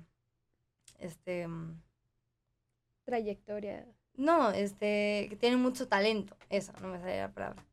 [0.98, 1.81] Este, mm,
[3.04, 3.87] Trayectoria.
[4.14, 7.64] no, este, que tienen mucho talento, eso, no me sale la palabra.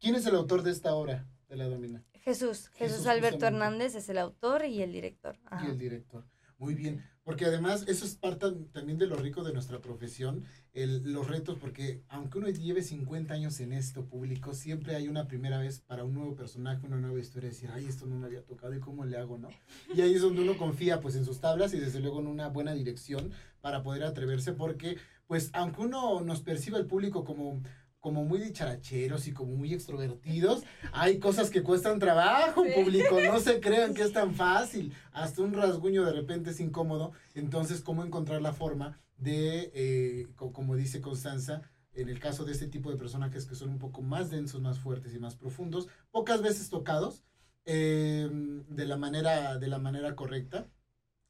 [0.00, 2.02] ¿Quién es el autor de esta obra de la domina?
[2.12, 3.64] Jesús, Jesús, Jesús, Alberto justamente.
[3.64, 5.38] Hernández es el autor y el director.
[5.44, 5.66] Ajá.
[5.66, 6.24] Y el director.
[6.56, 11.12] Muy bien, porque además eso es parte también de lo rico de nuestra profesión, el,
[11.12, 15.58] los retos, porque aunque uno lleve 50 años en esto público, siempre hay una primera
[15.58, 18.74] vez para un nuevo personaje, una nueva historia, decir, ay, esto no me había tocado
[18.74, 19.48] y cómo le hago, ¿no?
[19.94, 22.48] Y ahí es donde uno confía pues en sus tablas y desde luego en una
[22.48, 23.30] buena dirección
[23.62, 27.62] para poder atreverse, porque pues aunque uno nos perciba el público como
[28.04, 30.62] como muy dicharacheros y como muy extrovertidos,
[30.92, 35.54] hay cosas que cuestan trabajo, público, no se crean que es tan fácil, hasta un
[35.54, 41.00] rasguño de repente es incómodo, entonces cómo encontrar la forma de, eh, co- como dice
[41.00, 41.62] Constanza,
[41.94, 44.78] en el caso de este tipo de personajes que son un poco más densos, más
[44.78, 47.24] fuertes y más profundos, pocas veces tocados,
[47.64, 48.28] eh,
[48.68, 50.68] de, la manera, de la manera correcta,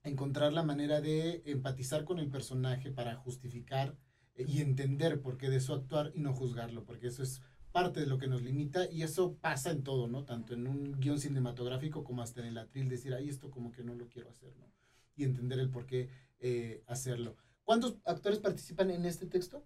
[0.03, 3.97] encontrar la manera de empatizar con el personaje para justificar
[4.37, 7.41] y entender por qué de su actuar y no juzgarlo, porque eso es
[7.73, 10.25] parte de lo que nos limita y eso pasa en todo, ¿no?
[10.25, 13.83] Tanto en un guion cinematográfico como hasta en el atril, decir, ay, esto como que
[13.85, 14.71] no lo quiero hacer, ¿no?
[15.17, 16.09] Y entender el por qué
[16.41, 17.37] eh, hacerlo.
[17.65, 19.65] ¿Cuántos actores participan en este texto?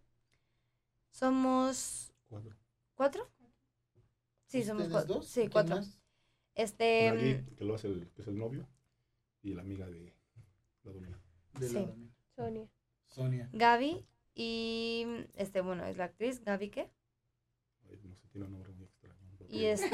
[1.10, 2.56] Somos Cuatro.
[2.94, 3.30] cuatro.
[4.46, 5.14] Sí, somos ¿Ustedes cuatro.
[5.16, 5.26] dos?
[5.26, 5.76] Sí, ¿Quién cuatro.
[5.76, 5.98] más?
[6.54, 8.68] Este, mm, que lo hace el, que es el novio,
[9.42, 10.14] y la amiga de
[10.84, 11.20] la domina.
[11.54, 11.86] De la Sí.
[11.86, 12.12] Domina.
[12.36, 12.68] Sonia.
[13.06, 13.50] Sonia.
[13.52, 14.06] Gaby
[14.40, 16.88] y este, bueno, es la actriz, Gaby qué?
[17.90, 19.16] Ay, no sé, tiene un nombre muy extraño.
[19.48, 19.90] Y este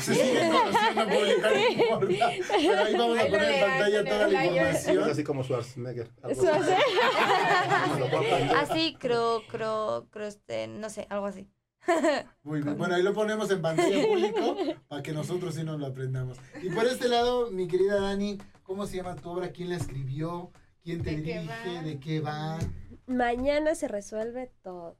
[0.00, 1.16] Se siguen conociendo
[1.70, 2.30] importa.
[2.46, 4.44] Pero ahí vamos a poner en pantalla toda la.
[4.44, 5.10] Es información.
[5.10, 6.10] así como Schwarzenegger.
[8.58, 8.96] así.
[9.00, 11.48] cro, cro, cro, este, no sé, algo así.
[12.42, 12.76] Muy bien.
[12.76, 14.58] Bueno, ahí lo ponemos en pantalla público
[14.88, 16.36] para que nosotros sí nos lo aprendamos.
[16.62, 19.52] Y por este lado, mi querida Dani, ¿cómo se llama tu obra?
[19.52, 20.52] ¿Quién la escribió?
[20.82, 21.82] ¿Quién te ¿De qué dirige?
[21.82, 22.58] ¿De qué va?
[23.08, 24.98] Mañana se resuelve todo.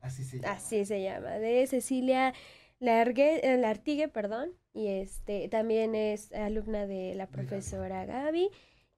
[0.00, 0.52] Así se llama.
[0.52, 1.30] Así se llama.
[1.38, 2.34] De Cecilia
[2.80, 4.52] Largue, eh, Lartigue, perdón.
[4.72, 8.50] Y este también es alumna de la profesora Gaby.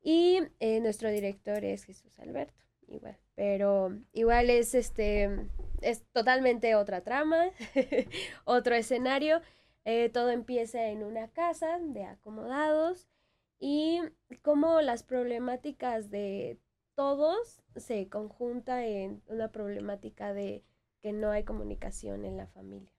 [0.03, 2.65] Y eh, nuestro director es Jesús Alberto.
[2.89, 3.19] Igual.
[3.35, 5.49] Pero igual es este.
[5.83, 7.51] Es totalmente otra trama.
[8.45, 9.43] otro escenario.
[9.85, 13.07] Eh, todo empieza en una casa de acomodados.
[13.59, 14.01] Y
[14.43, 16.59] cómo las problemáticas de
[16.97, 20.65] todos se conjunta en una problemática de
[21.03, 22.91] que no hay comunicación en la familia.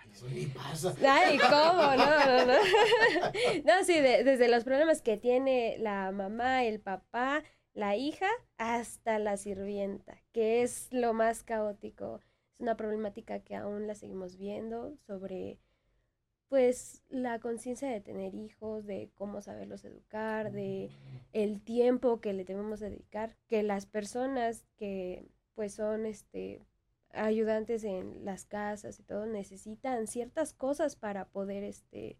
[0.00, 0.94] Ay, eso ni pasa.
[1.06, 1.82] Ay, ¿cómo?
[1.82, 2.54] No, no, no.
[3.64, 9.18] No, sí, de- desde los problemas que tiene la mamá, el papá, la hija, hasta
[9.18, 12.20] la sirvienta, que es lo más caótico.
[12.54, 15.60] Es una problemática que aún la seguimos viendo sobre,
[16.48, 20.90] pues, la conciencia de tener hijos, de cómo saberlos educar, de
[21.32, 26.62] el tiempo que le debemos dedicar, que las personas que, pues, son, este,
[27.12, 32.18] ayudantes en las casas y todo necesitan ciertas cosas para poder este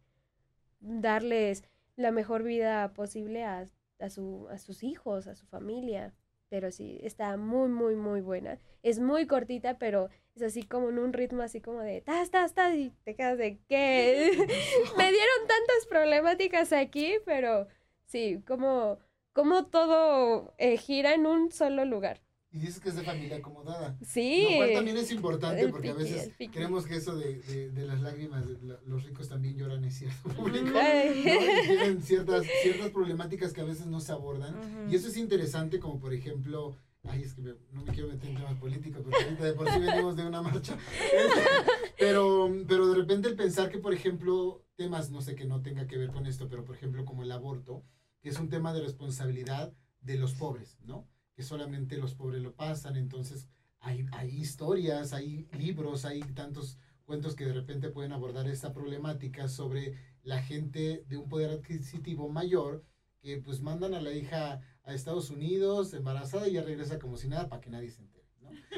[0.80, 1.64] darles
[1.96, 3.66] la mejor vida posible a,
[3.98, 6.14] a, su, a sus hijos, a su familia.
[6.48, 8.58] Pero sí, está muy, muy, muy buena.
[8.82, 12.54] Es muy cortita, pero es así como en un ritmo así como de tas, tas,
[12.54, 14.30] tas, y te quedas de ¿qué?
[14.96, 17.66] Me dieron tantas problemáticas aquí, pero
[18.06, 18.98] sí, como,
[19.32, 22.20] como todo eh, gira en un solo lugar.
[22.50, 23.98] Y dices que es de familia acomodada.
[24.02, 24.46] Sí.
[24.50, 28.00] Lo cual también es importante porque a veces creemos que eso de, de, de las
[28.00, 30.66] lágrimas, de los ricos también lloran es cierto público.
[30.66, 30.72] ¿no?
[30.72, 34.54] Tienen ciertas, ciertas problemáticas que a veces no se abordan.
[34.90, 38.30] Y eso es interesante como por ejemplo, ay, es que me- no me quiero meter
[38.30, 40.78] en temas políticos porque ahorita de por sí venimos de una marcha.
[41.98, 45.87] Pero, pero de repente el pensar que por ejemplo temas, no sé, que no tenga
[45.88, 47.82] que ver con esto, pero por ejemplo como el aborto,
[48.20, 51.08] que es un tema de responsabilidad de los pobres, ¿no?
[51.38, 53.46] Que solamente los pobres lo pasan, entonces
[53.79, 59.46] hay, hay historias, hay libros, hay tantos cuentos que de repente pueden abordar esta problemática
[59.46, 62.85] sobre la gente de un poder adquisitivo mayor
[63.20, 67.29] que pues mandan a la hija a Estados Unidos embarazada y ya regresa como si
[67.29, 68.27] nada para que nadie se entere.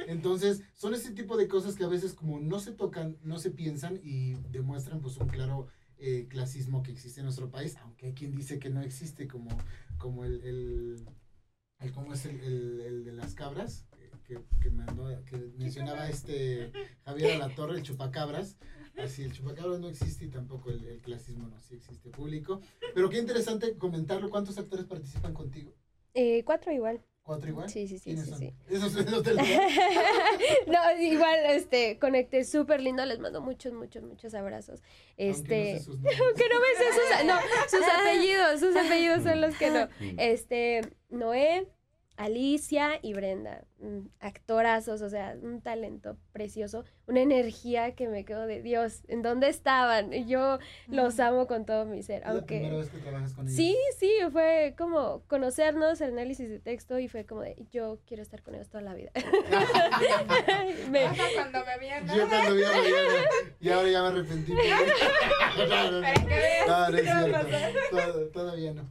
[0.06, 3.50] Entonces son ese tipo de cosas que a veces como no se tocan, no se
[3.50, 5.68] piensan y demuestran pues un claro
[6.02, 9.50] eh, clasismo que existe en nuestro país, aunque hay quien dice que no existe como,
[9.98, 11.04] como el,
[11.80, 13.86] el- ¿cómo es el, el- el de las cabras?
[14.24, 16.70] Que, que, mandó- que mencionaba este
[17.04, 18.56] Javier Alatorre, el chupacabras.
[18.96, 22.60] Así, el chupacabras no existe y tampoco el, el clasismo no, sí existe público.
[22.94, 24.30] Pero qué interesante comentarlo.
[24.30, 25.72] ¿Cuántos actores participan contigo?
[26.14, 27.00] Eh, cuatro igual.
[27.30, 27.70] ¿Cuatro igual?
[27.70, 28.54] Sí, sí, sí, ¿Quiénes sí, sí.
[28.68, 29.24] Esos esos
[30.66, 34.82] no, igual, este, conecté súper lindo, les mando muchos, muchos, muchos abrazos.
[35.16, 36.18] aunque Este, no sé sus nombres.
[36.36, 37.34] que no me sé sus, no,
[37.68, 39.88] sus apellidos, sus apellidos son los que no.
[40.18, 41.68] Este, Noé,
[42.16, 43.64] Alicia y Brenda,
[44.20, 49.48] actorazos, o sea, un talento precioso, una energía que me quedo de Dios, ¿en dónde
[49.48, 50.12] estaban?
[50.12, 52.78] Y Yo los amo con todo mi ser, Es la primera aunque...
[52.78, 53.56] vez que trabajas con ellos.
[53.56, 58.22] Sí, sí, fue como conocernos, el análisis de texto y fue como de, yo quiero
[58.22, 59.10] estar con ellos toda la vida.
[60.90, 62.06] Me- cuando me vieron.
[62.08, 63.24] Yo cuando vi a Mariana,
[63.60, 64.52] y ahora ya me arrepentí.
[65.60, 66.00] No, no, no.
[66.00, 66.66] Para que veas.
[66.68, 67.88] No, no es ¿Qué va a cierto.
[67.90, 68.88] Todo- Todavía no.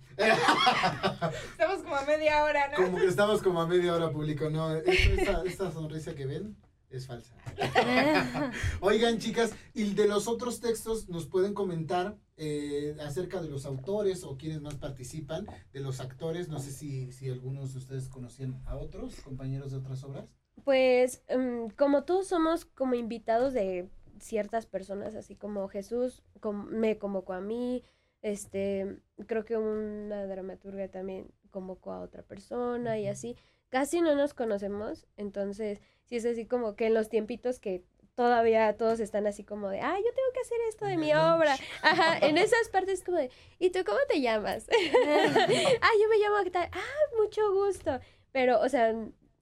[1.52, 2.76] Estamos como a media hora, ¿no?
[2.76, 4.50] Como que estamos como a media hora público.
[4.50, 6.56] No, esta, esta sonrisa que ven
[6.90, 7.36] es falsa.
[8.82, 14.24] Oigan, chicas, y de los otros textos nos pueden comentar eh, acerca de los autores
[14.24, 16.50] o quienes más participan, de los actores.
[16.50, 20.26] No sé si, si algunos de ustedes conocían a otros compañeros de otras obras.
[20.64, 23.90] Pues mm, como todos somos como invitados de
[24.20, 27.84] ciertas personas, así como Jesús com- me convocó a mí,
[28.22, 33.38] este, creo que una dramaturga también convocó a otra persona y así,
[33.70, 37.84] casi no nos conocemos, entonces sí es así como que en los tiempitos que
[38.16, 41.56] todavía todos están así como de, ah, yo tengo que hacer esto de mi obra,
[41.82, 44.68] ajá, en esas partes como de, ¿y tú cómo te llamas?
[44.72, 48.00] ah, yo me llamo tal, ah, mucho gusto,
[48.32, 48.94] pero, o sea,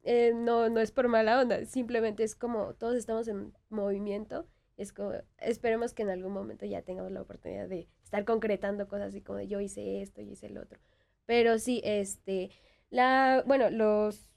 [0.04, 4.94] eh, no, no es por mala onda, simplemente es como todos estamos en movimiento, es
[4.94, 9.22] como, esperemos que en algún momento ya tengamos la oportunidad de estar concretando cosas así
[9.22, 10.80] como de yo hice esto, yo hice el otro.
[11.26, 12.52] Pero sí, este,
[12.89, 14.30] la, bueno, los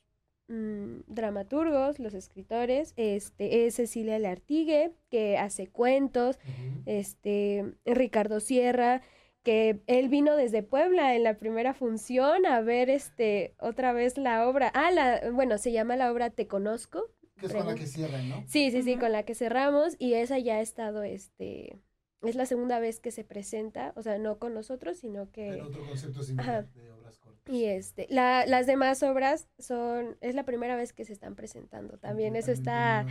[0.49, 6.39] mm, dramaturgos, los escritores, este, es Cecilia Lartigue, que hace cuentos,
[6.87, 9.03] este, Ricardo Sierra,
[9.43, 14.47] que él vino desde Puebla en la primera función a ver este otra vez la
[14.47, 14.71] obra.
[14.75, 17.07] Ah, la, bueno, se llama la obra Te conozco.
[17.39, 18.45] Que es con la que cierran, ¿no?
[18.47, 21.81] Sí, sí, sí, con la que cerramos y esa ya ha estado este
[22.23, 25.69] es la segunda vez que se presenta, o sea, no con nosotros, sino que Pero
[25.69, 26.63] otro concepto similar Ajá.
[26.75, 27.30] de obras cortas.
[27.51, 31.99] Y este la, las demás obras son es la primera vez que se están presentando.
[31.99, 33.07] También eso está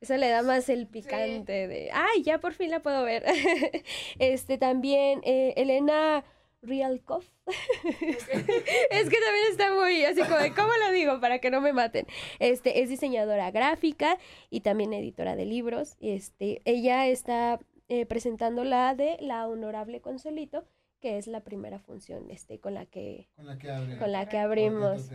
[0.00, 3.24] eso le da más el picante de, ay, ya por fin la puedo ver.
[4.18, 6.24] este también eh, Elena
[6.62, 7.24] Rialkov.
[7.46, 11.20] es que también está muy así como de, ¿cómo lo digo?
[11.20, 12.06] Para que no me maten.
[12.38, 14.18] Este, es diseñadora gráfica
[14.50, 15.96] y también editora de libros.
[16.00, 17.58] Este, ella está
[17.88, 20.64] eh, presentando la de La Honorable Consolito,
[21.00, 23.98] que es la primera función este, con la que, Con la que abre.
[23.98, 25.10] con la que Cuarteto abrimos.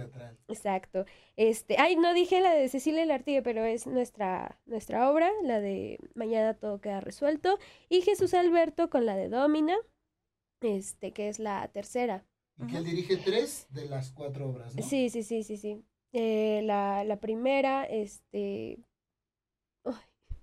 [0.48, 1.06] Exacto.
[1.36, 6.00] Este, ay, no dije la de Cecilia Lartigue, pero es nuestra, nuestra obra, la de
[6.16, 7.58] Mañana todo queda resuelto.
[7.90, 9.76] Y Jesús Alberto con la de Domina,
[10.62, 12.26] este, que es la tercera.
[12.58, 14.84] Y que él dirige tres de las cuatro obras, ¿no?
[14.84, 15.84] Sí, sí, sí, sí, sí.
[16.14, 18.78] Eh, la, la primera, este.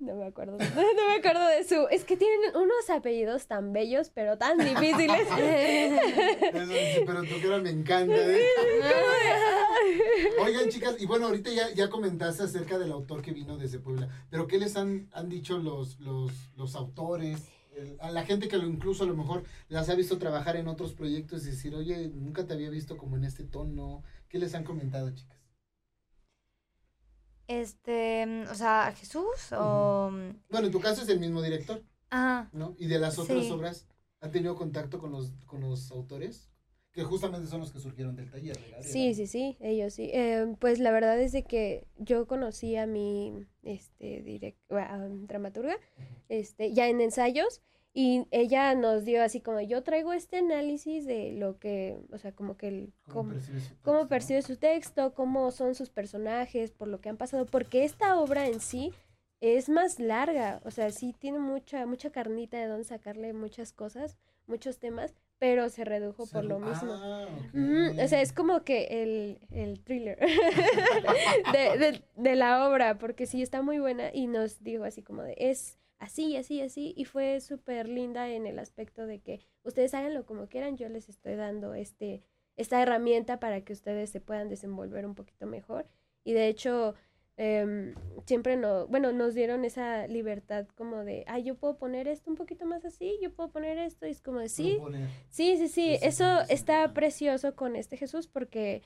[0.00, 0.56] No me acuerdo.
[0.96, 1.86] No me acuerdo de su.
[1.90, 5.20] Es que tienen unos apellidos tan bellos, pero tan difíciles.
[5.30, 8.16] Eso sí, pero tu cara me encanta.
[8.16, 8.40] ¿eh?
[10.42, 14.08] Oigan, chicas, y bueno, ahorita ya, ya comentaste acerca del autor que vino desde Puebla,
[14.30, 17.48] pero ¿qué les han, han dicho los, los, los autores?
[18.00, 20.92] A la gente que lo, incluso a lo mejor las ha visto trabajar en otros
[20.92, 24.02] proyectos y decir, oye, nunca te había visto como en este tono.
[24.28, 25.39] ¿Qué les han comentado, chicas?
[27.50, 30.10] Este, mm, o sea, a Jesús o...
[30.10, 32.74] mm, Bueno, en tu caso es el mismo director, Ah, ¿no?
[32.78, 33.52] Y de las otras Sí.
[33.52, 33.86] obras,
[34.20, 36.48] ¿han tenido contacto con los, con los autores?
[36.92, 38.82] Que justamente son los que surgieron del taller, ¿verdad?
[38.82, 40.10] Sí, sí, sí, ellos sí.
[40.12, 45.76] Eh, pues la verdad es de que yo conocí a mi este, direct, ah, dramaturga
[46.28, 47.60] este, ya en ensayos
[47.92, 52.32] y ella nos dio así como yo traigo este análisis de lo que, o sea,
[52.32, 53.32] como que el, ¿Cómo,
[54.02, 58.18] su percibe su texto, cómo son sus personajes, por lo que han pasado, porque esta
[58.20, 58.92] obra en sí
[59.40, 64.18] es más larga, o sea, sí tiene mucha, mucha carnita de donde sacarle muchas cosas,
[64.46, 66.92] muchos temas, pero se redujo por lo mismo.
[66.92, 67.26] Ah.
[67.54, 70.18] Ujú, O sea, es como que el, el thriller
[71.52, 75.22] de, de- de la obra, porque sí está muy buena y nos dijo así como
[75.22, 79.94] de, es así, así, así, y fue súper linda en el aspecto de que ustedes
[79.94, 82.22] háganlo como quieran, yo les estoy dando este,
[82.56, 85.86] esta herramienta para que ustedes se puedan desenvolver un poquito mejor.
[86.24, 86.94] Y de hecho,
[87.36, 87.94] em,
[88.26, 92.36] siempre no, bueno, nos dieron esa libertad como de, ah, yo puedo poner esto un
[92.36, 94.78] poquito más así, yo puedo poner esto, y es como de, sí.
[95.28, 98.82] Sí, sí, sí, Eso está precioso con este Jesús porque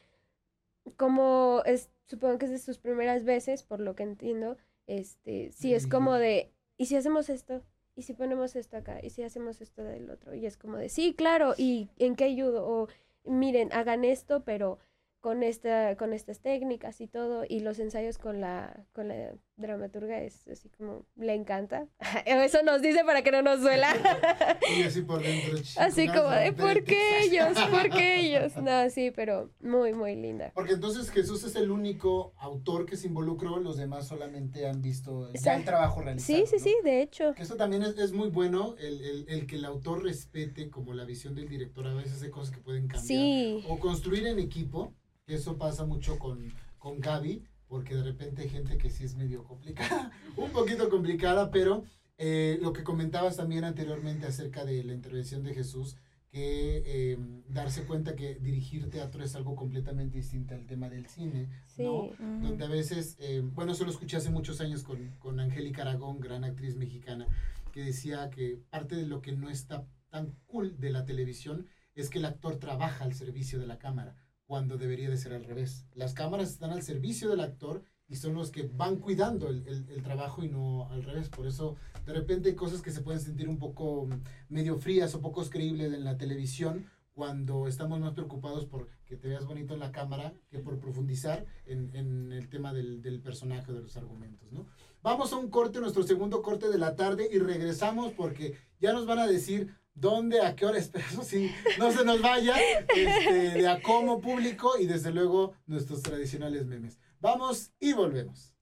[0.97, 4.57] como es, supongo que es de sus primeras veces, por lo que entiendo,
[4.87, 7.63] este, sí es como de, ¿y si hacemos esto?
[7.97, 8.99] ¿Y si ponemos esto acá?
[9.03, 10.35] ¿Y si hacemos esto del otro?
[10.35, 12.67] Y es como de, sí, claro, ¿y en qué ayudo?
[12.67, 12.89] O
[13.25, 14.79] miren, hagan esto, pero
[15.21, 20.21] con esta, con estas técnicas y todo, y los ensayos con la, con la dramaturga
[20.23, 21.87] es así como, le encanta.
[22.27, 23.89] Eso nos dice para que no nos duela.
[24.79, 25.59] Y así por dentro.
[25.79, 27.57] Así como de, ¿por qué ellos?
[27.71, 28.57] ¿Por qué ellos?
[28.57, 30.51] No, sí, pero muy, muy linda.
[30.55, 35.33] Porque entonces Jesús es el único autor que se involucró, los demás solamente han visto
[35.35, 36.39] ya el trabajo realizado.
[36.39, 36.63] Sí, sí, ¿no?
[36.65, 37.35] sí, de hecho.
[37.35, 40.95] Que eso también es, es muy bueno, el, el- el que el autor respete como
[40.95, 43.07] la visión del director, a veces hay cosas que pueden cambiar.
[43.07, 44.93] Sí, O construir en equipo,
[45.27, 47.43] que eso pasa mucho con, con Gaby,
[47.75, 51.83] porque de repente hay gente que sí es medio complicada, un poquito complicada, pero
[52.19, 55.97] eh, lo que comentabas también anteriormente acerca de la intervención de Jesús,
[56.31, 57.19] que eh,
[57.49, 61.83] darse cuenta que dirigir teatro es algo completamente distinto al tema del cine, sí.
[61.83, 62.05] ¿no?
[62.05, 62.17] ujú.
[62.43, 66.21] donde a veces, eh, bueno, eso lo escuché hace muchos años con, con Angélica Aragón,
[66.21, 67.27] gran actriz mexicana,
[67.73, 71.67] que decía que parte de lo que no está tan cool de la televisión
[71.97, 74.15] es que el actor trabaja al servicio de la cámara,
[74.47, 75.87] cuando debería de ser al revés.
[75.95, 79.89] Las cámaras están al servicio del actor y son los que van cuidando el, el-
[79.89, 81.29] el trabajo y no al revés.
[81.31, 85.15] Por eso, de repente hay cosas que se pueden sentir un poco mm, medio frías
[85.15, 89.73] o pocos creíbles en la televisión cuando estamos más preocupados por que te veas bonito
[89.73, 93.97] en la cámara que por profundizar en, en el tema del, del personaje, de los
[93.97, 94.67] argumentos, ¿no?
[95.03, 99.07] Vamos a un corte, nuestro segundo corte de la tarde y regresamos porque ya nos
[99.07, 102.57] van a decir dónde, a qué hora, espera, eso sí, no se nos vaya,
[102.95, 106.99] este, de a cómo público y desde luego nuestros tradicionales memes.
[107.21, 108.55] Vamos y volvemos.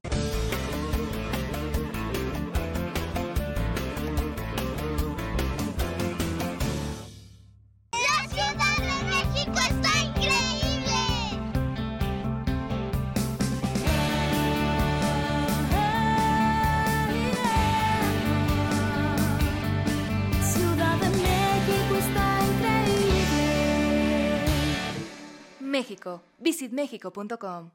[26.42, 27.70] Visitmexico.com.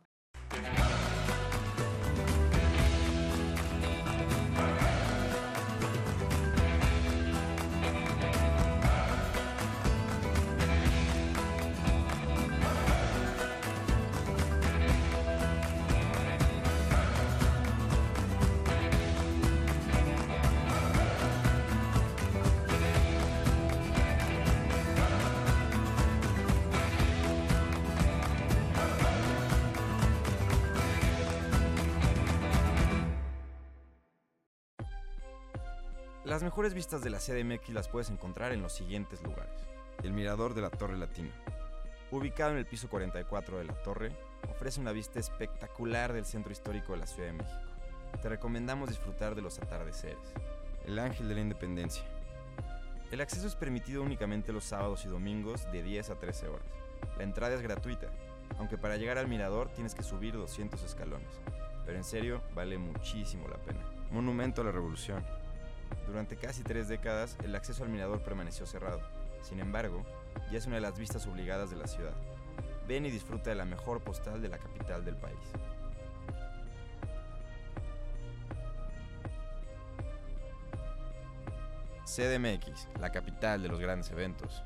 [36.37, 39.59] Las mejores vistas de la CDMX las puedes encontrar en los siguientes lugares.
[40.03, 41.31] El Mirador de la Torre Latina.
[42.11, 44.11] Ubicado en el piso 44 de la torre,
[44.47, 47.59] ofrece una vista espectacular del centro histórico de la Ciudad de México.
[48.21, 50.31] Te recomendamos disfrutar de los atardeceres.
[50.85, 52.03] El Ángel de la Independencia.
[53.09, 56.67] El acceso es permitido únicamente los sábados y domingos de 10 a 13 horas.
[57.17, 58.09] La entrada es gratuita,
[58.59, 61.41] aunque para llegar al mirador tienes que subir 200 escalones.
[61.83, 63.79] Pero en serio, vale muchísimo la pena.
[64.11, 65.25] Monumento a la Revolución.
[66.07, 69.01] Durante casi tres décadas, el acceso al mirador permaneció cerrado.
[69.41, 70.05] Sin embargo,
[70.51, 72.13] ya es una de las vistas obligadas de la ciudad.
[72.87, 75.37] Ven y disfruta de la mejor postal de la capital del país.
[82.05, 84.63] CDMX, la capital de los grandes eventos.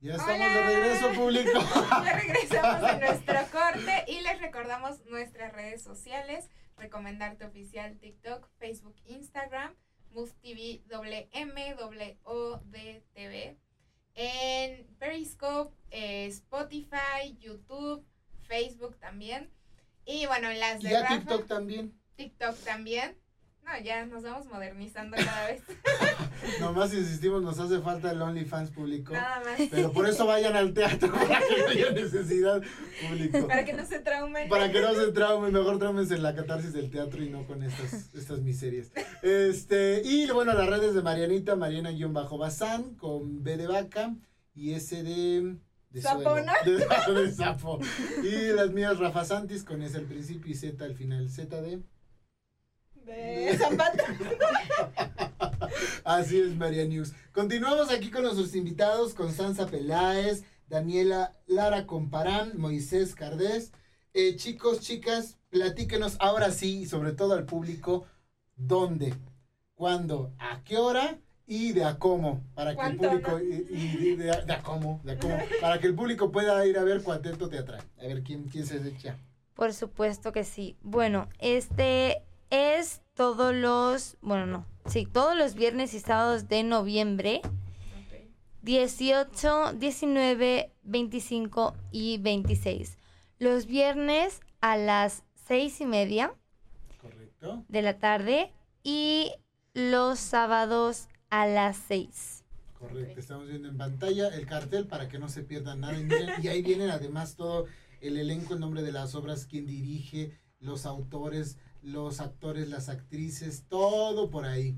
[0.00, 0.48] Ya estamos Hola.
[0.48, 1.50] de regreso, público.
[2.04, 6.48] Ya regresamos de nuestro corte y les recordamos nuestras redes sociales,
[6.78, 9.74] Recomendarte Oficial, TikTok, Facebook, Instagram,
[10.12, 13.58] MustTV, doble M, doble O, D, TV,
[14.14, 18.02] en Periscope, eh, Spotify, YouTube,
[18.48, 19.52] Facebook también.
[20.06, 22.00] Y bueno, las de ya Rafa, TikTok también.
[22.16, 23.18] TikTok también.
[23.70, 25.62] No, ya nos vamos modernizando cada vez.
[26.60, 29.12] Nomás insistimos, nos hace falta el OnlyFans público.
[29.12, 29.68] Nada más.
[29.70, 32.62] Pero por eso vayan al teatro, para que no haya necesidad
[33.08, 33.46] público.
[33.46, 34.48] Para que no se traumen.
[34.48, 37.62] Para que no se traumen, mejor traumense en la catarsis del teatro y no con
[37.62, 38.90] estas, estas miserias.
[39.22, 44.16] Este, y bueno, las redes de Marianita, Mariana-Bazán, con B de vaca
[44.54, 45.56] y S de.
[45.90, 46.52] de Sapo, ¿no?
[46.64, 47.78] De, de sapo.
[48.22, 51.30] Y las mías, Rafa Santis, con S al principio y Z al final.
[51.30, 51.82] Z de.
[53.16, 54.04] De Zapata.
[56.04, 57.12] Así es, María News.
[57.32, 63.72] Continuamos aquí con nuestros invitados, Constanza Peláez, Daniela Lara Comparán, Moisés Cardés.
[64.14, 68.06] Eh, chicos, chicas, platíquenos ahora sí, y sobre todo al público,
[68.56, 69.14] dónde,
[69.74, 73.40] cuándo, a qué hora y de a cómo, para que el ¿Cuánto, público, no?
[73.40, 76.64] y, y de, a- de a cómo, de a cómo, para que el público pueda
[76.66, 77.82] ir a ver Cuarteto Teatral.
[77.98, 79.16] A ver quién, quién se echa.
[79.54, 80.76] Por supuesto que sí.
[80.82, 87.42] Bueno, este es todos los, bueno, no, sí, todos los viernes y sábados de noviembre,
[88.62, 92.98] 18, 19, 25 y 26.
[93.38, 96.34] Los viernes a las seis y media
[97.00, 97.64] ¿Correcto?
[97.68, 99.32] de la tarde y
[99.74, 102.44] los sábados a las 6.
[102.78, 105.98] Correcto, estamos viendo en pantalla el cartel para que no se pierdan nada.
[105.98, 107.66] Y, miren, y ahí vienen además todo
[108.00, 113.64] el elenco, el nombre de las obras, quién dirige, los autores, los actores, las actrices,
[113.68, 114.76] todo por ahí.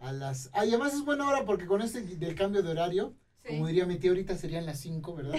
[0.00, 0.50] A las...
[0.52, 3.14] Ah, y además es buena hora porque con este del cambio de horario,
[3.44, 3.54] Sí.
[3.54, 5.34] como diría mi tía, ahorita serían las 5, ¿verdad?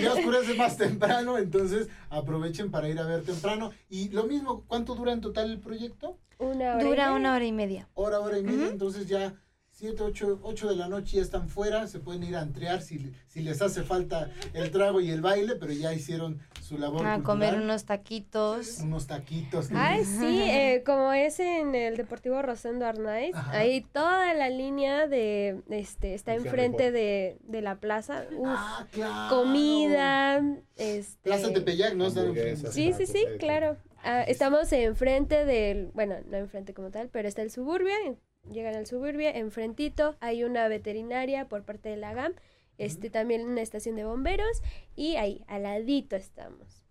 [0.00, 3.70] Ya oscurece más temprano, entonces aprovechen para ir a ver temprano.
[3.88, 6.18] Y lo mismo, ¿cuánto dura en total el proyecto?
[6.38, 6.84] Una hora.
[6.84, 7.88] Dura una hora y media.
[7.94, 9.34] hora, hora y media, entonces ya
[9.82, 13.12] 7, 8, 8 de la noche ya están fuera, se pueden ir a entrear si,
[13.26, 17.18] si les hace falta el trago y el baile, pero ya hicieron su labor A
[17.24, 18.78] comer unos taquitos.
[18.78, 19.70] unos taquitos.
[19.74, 23.58] Ay, sí, eh, como es en el Deportivo Rosendo Arnaiz, Ajá.
[23.58, 28.24] ahí toda la línea de, este, está enfrente de, de la plaza.
[28.36, 29.36] Uf, Ah, claro.
[29.36, 30.44] comida,
[30.76, 31.18] este...
[31.30, 32.06] Plaza Tepeyac, ¿no?
[32.06, 32.76] Está Hamburguesas.
[32.76, 33.04] enfrente.
[33.04, 33.76] Sí, sí, sí, claro.
[34.04, 38.16] Ah, estamos enfrente del, bueno, no enfrente como tal, pero está el suburbia, en-
[38.50, 42.34] llegan al suburbia, enfrentito hay una veterinaria por parte de la GAM,
[42.78, 44.62] este también una estación de bomberos
[44.96, 46.84] y ahí, al ladito estamos.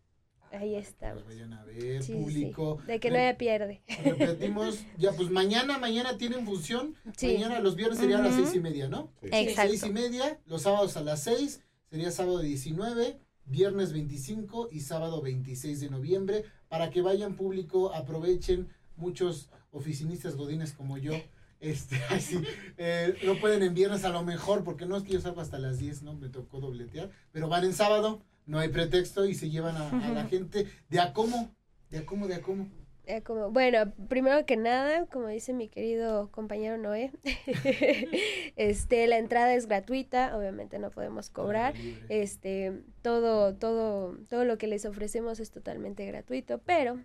[0.52, 1.24] Ahí estamos.
[1.24, 2.20] Pues vayan a ver, Sí, sí, sí.
[2.20, 2.80] público.
[2.86, 3.82] De que no haya pierde.
[4.04, 6.96] Repetimos, ya pues mañana, mañana tienen función.
[7.16, 7.36] Sí.
[7.36, 9.14] Mañana los viernes sería a las seis y media, ¿no?
[9.22, 9.30] Sí.
[9.32, 9.70] Exacto.
[9.70, 15.22] Seis y media, los sábados a las 6, sería sábado 19, viernes 25 y sábado
[15.22, 21.14] 26 de noviembre, para que vayan público, aprovechen muchos oficinistas godines como yo.
[21.62, 22.42] Este, ay, sí,
[22.78, 25.60] eh, no pueden en viernes a lo mejor, porque no es que yo salgo hasta
[25.60, 26.16] las 10, ¿no?
[26.16, 30.12] Me tocó dobletear, pero van en sábado, no hay pretexto y se llevan a, a
[30.12, 31.56] la gente de a cómo,
[31.90, 32.68] de a cómo, de a cómo.
[33.06, 37.12] Eh, como, bueno, primero que nada, como dice mi querido compañero Noé,
[38.56, 41.74] este, la entrada es gratuita, obviamente no podemos cobrar.
[42.10, 47.00] Este, todo, todo, todo lo que les ofrecemos es totalmente gratuito, pero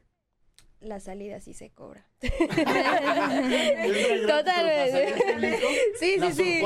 [0.81, 2.07] la salida sí se cobra.
[4.27, 5.59] Totalmente.
[5.99, 6.63] Sí, sí, sí.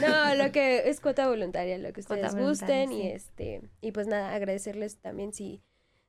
[0.00, 4.34] No, lo que es cuota voluntaria, lo que ustedes gusten y este y pues nada,
[4.34, 5.62] agradecerles también si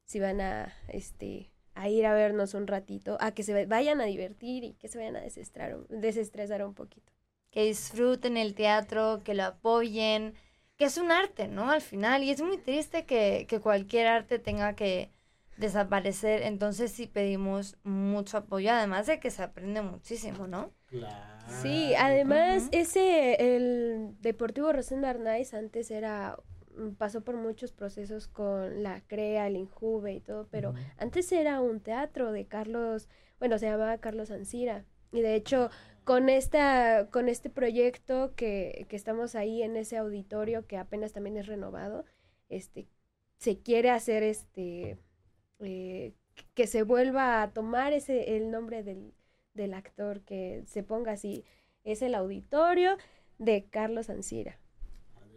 [0.06, 4.06] si van a este a ir a vernos un ratito, a que se vayan a
[4.06, 7.12] divertir y que se vayan a desestrar, desestresar un poquito.
[7.51, 10.36] que disfruten el teatro, que lo apoyen,
[10.78, 11.70] que es un arte, ¿no?
[11.72, 15.12] Al final, y es muy triste que, que cualquier arte tenga que
[15.58, 20.72] desaparecer, entonces sí pedimos mucho apoyo, además de que se aprende muchísimo, ¿no?
[20.88, 21.34] Claro.
[21.62, 26.38] Sí, además ese el Deportivo Rosendo Arnaiz antes era
[26.76, 31.62] mm, pasó por muchos procesos con la CREA, el Injuve y todo, pero antes era
[31.62, 35.70] un teatro de Carlos, bueno, se llamaba Carlos Ancira y de hecho
[36.04, 41.38] con esta con este proyecto que, que estamos ahí en ese auditorio que apenas también
[41.38, 42.06] es renovado,
[42.49, 42.88] este
[43.38, 44.97] se quiere hacer este
[45.60, 46.14] eh,
[46.54, 49.14] que se vuelva a tomar ese el nombre del,
[49.54, 51.43] del actor que se ponga así
[51.84, 52.97] es el auditorio
[53.38, 54.60] de Carlos Ancira.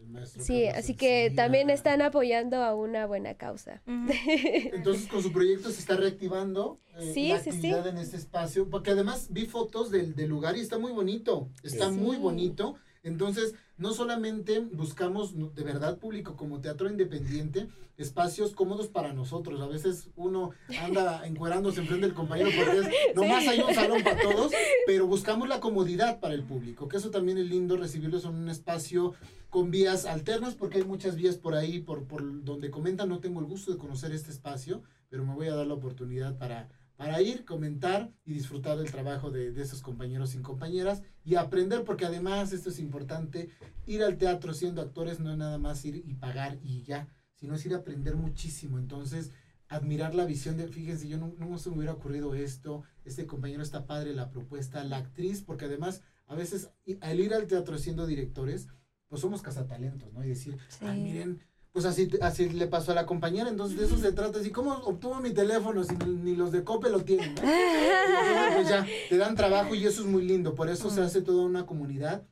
[0.09, 3.83] Maestro Sí, Carlos así que también están apoyando a una buena causa.
[3.87, 7.57] Entonces con su proyecto se está reactivando eh, Sí, la sí, sí.
[7.57, 11.51] actividad en este espacio, porque además vi fotos del, del lugar y está muy bonito,
[11.63, 11.97] está Sí.
[11.99, 12.77] muy bonito.
[13.07, 19.61] Entonces, no solamente buscamos de verdad público como teatro independiente, espacios cómodos para nosotros.
[19.61, 20.51] A veces uno
[20.83, 24.51] anda encuerándose enfrente del compañero porque es, nomás hay un salón para todos,
[24.87, 28.49] pero buscamos la comodidad para el público, que eso también es lindo recibirlos en un
[28.49, 29.15] espacio
[29.51, 33.39] con vías alternas, porque hay muchas vías por ahí, por, por donde comentan, no tengo
[33.39, 37.21] el gusto de conocer este espacio, pero me voy a dar la oportunidad para, para
[37.21, 42.07] ir, comentar y disfrutar del trabajo de, de esos compañeros y compañeras y aprender, porque
[42.07, 43.51] además esto es importante,
[43.87, 47.55] ir al teatro siendo actores no es nada más ir y pagar y ya, sino
[47.55, 48.79] es ir a aprender muchísimo.
[48.79, 49.33] Entonces,
[49.69, 53.63] admirar la visión de, fíjense, yo no, no se me hubiera ocurrido esto, este compañero
[53.63, 56.71] está padre, la propuesta, la actriz, porque además a veces
[57.01, 58.69] al ir al teatro siendo directores,
[59.09, 60.25] pues somos cazatalentos, ¿no?
[60.25, 61.41] Y decir, ay, miren,
[61.77, 64.73] pues así, así le pasó a la compañera, entonces de eso se trata, así, ¿cómo
[64.73, 67.35] obtuvo mi teléfono si ni, los de Cope lo tienen?
[67.35, 67.43] ¿no?
[67.43, 71.21] Entonces, pues ya, te dan trabajo y eso es muy lindo, por eso se hace
[71.21, 72.27] toda una comunidad.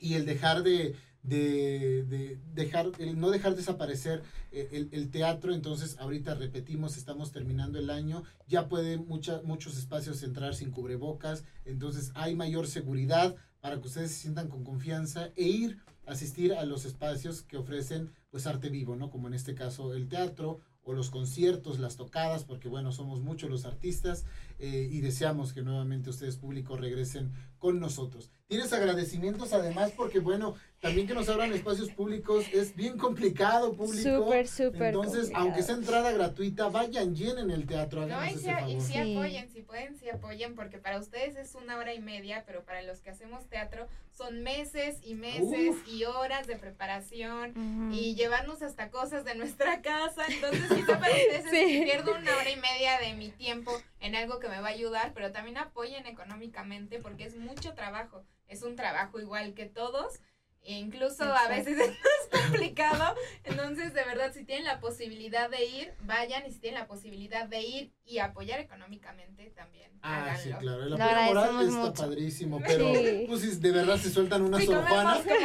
[0.00, 5.54] Y el dejar de, de, de dejar, el no dejar desaparecer eh, el, el teatro,
[5.54, 11.44] entonces ahorita repetimos, estamos terminando el año, ya pueden mucha, muchos espacios entrar sin cubrebocas,
[11.64, 16.52] entonces hay mayor seguridad para que ustedes se sientan con confianza e ir a asistir
[16.52, 19.10] a los espacios que ofrecen pues arte vivo, ¿no?
[19.10, 23.50] Como en este caso el teatro o los conciertos, las tocadas, porque bueno, somos muchos
[23.50, 24.24] los artistas
[24.58, 28.30] eh, y deseamos que nuevamente ustedes público regresen con nosotros.
[28.48, 34.24] Tienes agradecimientos además porque bueno, también que nos abran espacios públicos es bien complicado público.
[34.24, 35.44] Súper, súper Entonces, complicado.
[35.46, 38.80] aunque sea entrada gratuita, vayan, llenen el teatro, No, y y favor.
[38.82, 38.98] sí Sí.
[39.14, 42.82] apoyen, si pueden, sí apoyen, porque para ustedes es una hora y media, pero para
[42.82, 45.88] los que hacemos teatro son meses y meses Uf.
[45.88, 47.94] y horas de preparación Ujú.
[47.94, 50.24] y llevarnos hasta cosas de nuestra casa.
[50.28, 51.78] Entonces, quizá para ustedes es Sí.
[51.78, 54.72] que pierdo una hora y media de mi tiempo en algo que me va a
[54.72, 58.24] ayudar, pero también apoyen económicamente porque es mucho trabajo.
[58.48, 60.20] Es un trabajo igual que todos.
[60.64, 61.70] e incluso a Exacto.
[61.70, 61.98] veces es
[62.32, 63.14] más complicado.
[63.42, 66.46] Entonces, de verdad, si tienen la posibilidad de ir, vayan.
[66.46, 70.60] Y si tienen la posibilidad de ir y apoyar económicamente, también Ah, sí, háganlo.
[70.72, 70.82] claro.
[70.86, 71.92] El apoyo moral está mucho.
[72.02, 73.24] padrísimo, pero Sí.
[73.28, 75.40] pues si de verdad se sueltan una Sí, no se van a molestar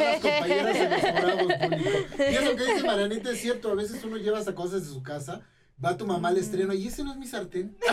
[0.00, 2.06] las compañeras de los morados público.
[2.18, 5.02] Y eso que dice Marianita es cierto, a veces uno lleva hasta cosas de su
[5.02, 5.40] casa,
[5.84, 7.76] va tu mamá al estreno y ese no es mi sartén.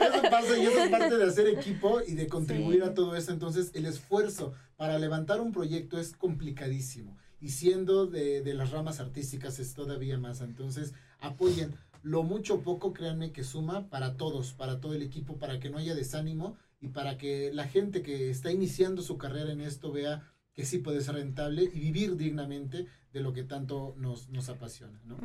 [0.00, 2.88] eso pasa y eso es parte de hacer equipo y de contribuir Sí.
[2.88, 3.32] a todo eso.
[3.32, 7.16] Entonces, el esfuerzo para levantar un proyecto es complicadísimo.
[7.40, 10.40] Y siendo de, de las ramas artísticas es todavía más.
[10.40, 11.74] Entonces, apoyen.
[12.02, 15.70] Lo mucho o poco, créanme que suma para todos, para todo el equipo, para que
[15.70, 19.90] no haya desánimo y para que la gente que está iniciando su carrera en esto
[19.90, 24.48] vea que sí puede ser rentable y vivir dignamente de lo que tanto nos, nos
[24.48, 25.16] apasiona, ¿no?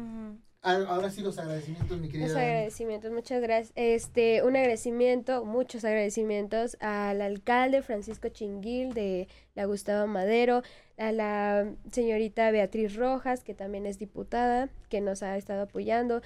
[0.62, 2.28] Ah, Ahora sí los agradecimientos, mi querida.
[2.28, 3.74] Los agradecimientos, muchas gracias.
[3.76, 10.62] Este, un agradecimiento, muchos agradecimientos al alcalde Francisco Chinguil de la Gustavo Madero,
[10.98, 16.22] a la señorita Beatriz Rojas, que también es diputada, que nos ha estado apoyando.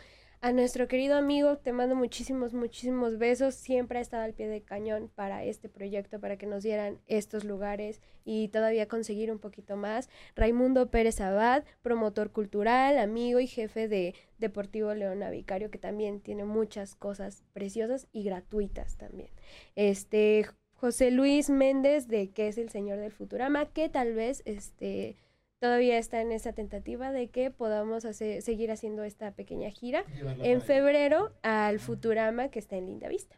[0.46, 3.56] A nuestro querido amigo, te mando muchísimos, muchísimos besos.
[3.56, 7.46] Siempre ha estado al pie de cañón para este proyecto, para que nos dieran estos
[7.46, 10.10] lugares y todavía conseguir un poquito más.
[10.36, 16.44] Raimundo Pérez Abad, promotor cultural, amigo y jefe de Deportivo Leona Vicario, que también tiene
[16.44, 19.30] muchas cosas preciosas y gratuitas también.
[19.78, 25.16] Este José Luis Méndez, de que es el señor del Futurama, que tal vez este
[25.64, 30.58] todavía está en esa tentativa de que podamos hacer, seguir haciendo esta pequeña gira en
[30.58, 30.60] allá.
[30.60, 33.38] febrero al Futurama que está en Linda Vista.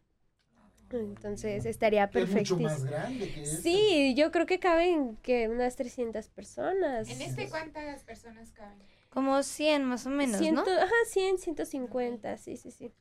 [0.89, 2.61] Entonces estaría Que es mucho perfectísimo.
[2.69, 3.57] más grande que este.
[3.57, 7.09] Sí, yo creo que caben que unas 300 personas.
[7.09, 8.79] En este, ¿cuántas personas caben?
[9.09, 10.81] Como 100 más o menos, Ciento- ¿no?
[10.81, 12.91] Ajá, 100, 150, sí, sí, sí.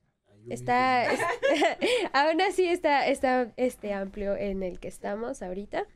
[0.51, 1.21] Está, es-
[2.13, 5.87] aún así está, está este amplio en el que estamos ahorita.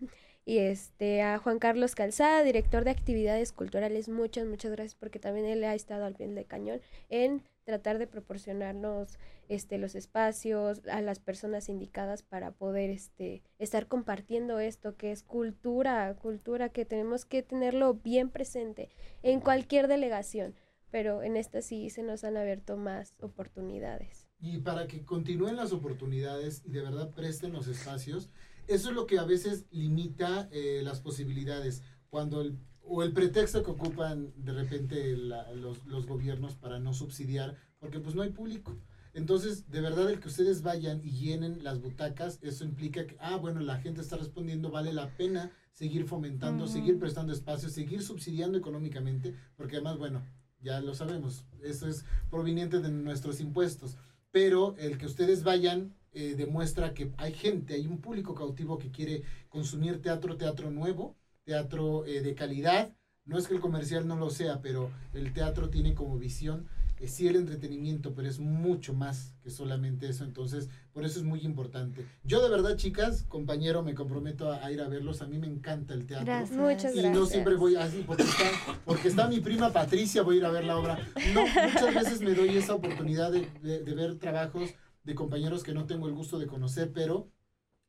[0.48, 5.44] Y este a Juan Carlos Calzada, director de actividades culturales, muchas, muchas gracias porque también
[5.44, 6.80] él ha estado al pie del cañón
[7.10, 9.18] en tratar de proporcionarnos
[9.50, 15.22] este los espacios a las personas indicadas para poder este estar compartiendo esto que es
[15.22, 18.88] cultura, cultura que tenemos que tenerlo bien presente
[19.22, 20.54] en cualquier delegación,
[20.90, 24.30] pero en esta sí se nos han abierto más oportunidades.
[24.40, 28.30] y para que continúen las oportunidades y de verdad presten los espacios,
[28.68, 31.82] eso es lo que a veces limita eh, las posibilidades.
[32.10, 36.94] Cuando el, o el pretexto que ocupan de repente la- los, los gobiernos para no
[36.94, 38.76] subsidiar, porque pues no hay público.
[39.14, 43.36] Entonces, de verdad, el que ustedes vayan y llenen las butacas, eso implica que, ah,
[43.36, 48.58] bueno, la gente está respondiendo, vale la pena seguir fomentando, seguir prestando espacio, seguir subsidiando
[48.58, 50.22] económicamente, porque además, bueno,
[50.60, 53.96] ya lo sabemos, eso es proveniente de nuestros impuestos
[54.30, 58.90] pero el que ustedes vayan eh, demuestra que hay gente, hay un público cautivo que
[58.90, 62.94] quiere consumir teatro, teatro nuevo, teatro eh, de calidad.
[63.24, 66.66] No es que el comercial no lo sea, pero el teatro tiene como visión
[66.98, 70.24] eh, sí el entretenimiento, pero es mucho más que solamente eso.
[70.24, 72.06] Entonces, por eso es muy importante.
[72.24, 75.20] Yo de verdad, chicas, compañero, me comprometo a, a ir a verlos.
[75.22, 76.24] A mí me encanta el teatro.
[76.26, 76.58] Gracias.
[76.58, 77.14] Muchas Y gracias.
[77.14, 78.44] no siempre voy así porque está,
[78.86, 80.98] porque está mi prima Patricia, voy a ir a ver la obra.
[81.34, 84.70] No, muchas veces me doy esa oportunidad de, de- de ver trabajos
[85.08, 87.32] de compañeros que no tengo el gusto de conocer, pero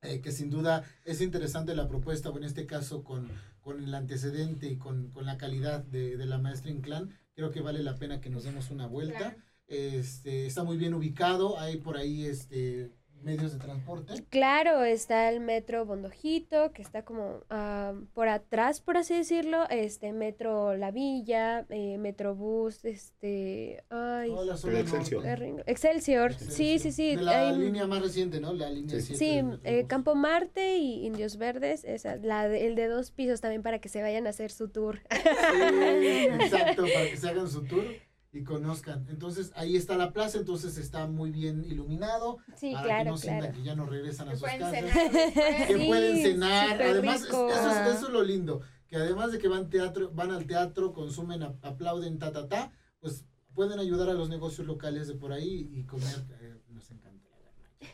[0.01, 3.93] eh, que sin duda es interesante la propuesta, o en este caso con, con el
[3.93, 7.97] antecedente y con, con la calidad de, de la maestra Inclán, creo que vale la
[7.97, 9.17] pena que nos demos una vuelta.
[9.17, 9.43] Claro.
[9.67, 12.91] Este, está muy bien ubicado, hay por ahí este,
[13.23, 14.13] medios de transporte.
[14.29, 20.13] Claro, está el metro Bondojito, que está como ah, por atrás, por así decirlo, este
[20.13, 25.23] metro La Villa, eh, Metrobús, este, ay, zona Excelsior.
[25.39, 28.53] Ringo- Excelsior, sí, sí, sí, De la hay- línea más reciente, ¿no?
[28.53, 29.15] La línea Sí.
[29.15, 29.85] 7 Sí, eh.
[29.87, 33.89] Campo Marte y Indios Verdes, esa, la de- el de dos pisos también para que
[33.89, 34.99] se vayan a hacer su tour.
[35.09, 36.27] Sí,
[36.77, 37.83] exacto, para que se hagan su tour
[38.31, 39.07] y conozcan.
[39.09, 42.37] Entonces, ahí está la plaza, entonces está muy bien iluminado.
[42.57, 43.55] Sí, para que claro, no sientan claro.
[43.57, 44.79] que ya no regresan a Que sus pueden casas.
[44.79, 45.67] cenar.
[45.67, 46.81] Que Sí, pueden cenar.
[46.81, 47.89] Además, es- eso, es, Ajá.
[47.93, 48.61] eso es lo lindo.
[48.87, 52.71] Que además de que van, teatro, van al teatro, consumen, ap- aplauden, ta, ta, ta,
[52.99, 56.25] pues pueden ayudar a los negocios locales de por ahí y comer.
[56.41, 57.87] eh, nos encanta la.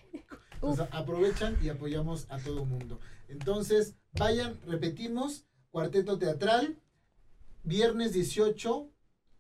[0.56, 3.00] Entonces, aprovechan y apoyamos a todo mundo.
[3.30, 6.80] Entonces, vayan, repetimos, cuarteto teatral,
[7.64, 8.90] viernes 18,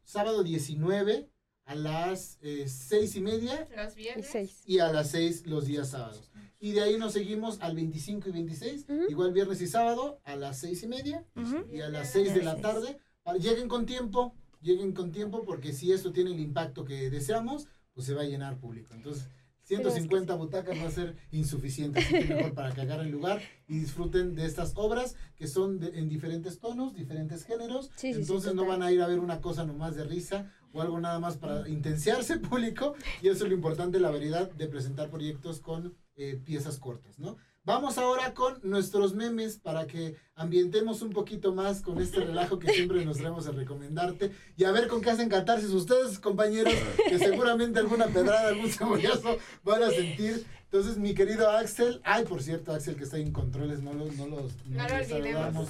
[0.06, 1.30] sábado 19,
[1.66, 4.28] a las eh, seis y media Los Y viernes.
[4.32, 4.62] seis.
[4.66, 6.30] y a las 6 los días sábados.
[6.60, 9.06] Y de ahí nos seguimos al 25 y 26, Ujú.
[9.10, 11.26] igual viernes y sábado, a las 6 y media
[11.72, 12.62] y a las 6 de la Seis.
[12.62, 12.97] tarde.
[13.39, 18.06] Lleguen con tiempo, lleguen con tiempo, porque si esto tiene el impacto que deseamos, pues
[18.08, 18.93] se va a llenar público.
[18.93, 19.28] Entonces,
[19.66, 24.36] 150 butacas va a ser insuficiente, así que mejor para que agarren lugar y disfruten
[24.36, 27.88] de estas obras que son de- en diferentes tonos, diferentes géneros.
[27.95, 30.51] Sí, sí, sí, Entonces no van a ir a ver una cosa nomás de risa
[30.74, 34.68] o algo nada más para intenciarse público y eso es lo importante, la variedad de
[34.68, 37.38] presentar proyectos con eh, piezas cortas, ¿no?
[37.66, 42.72] Vamos ahora con nuestros memes para que ambientemos un poquito más con este relajo que
[42.72, 46.76] siempre nos traemos a recomendarte y a ver con qué hacen catarsis ustedes, compañeros,
[47.09, 50.45] que seguramente alguna pedrada, algún cebollazo van a sentir.
[50.66, 54.28] Entonces, mi querido Axel, ay, por cierto, Axel que está en controles, no los, no
[54.28, 55.70] los, No lo le olvidemos.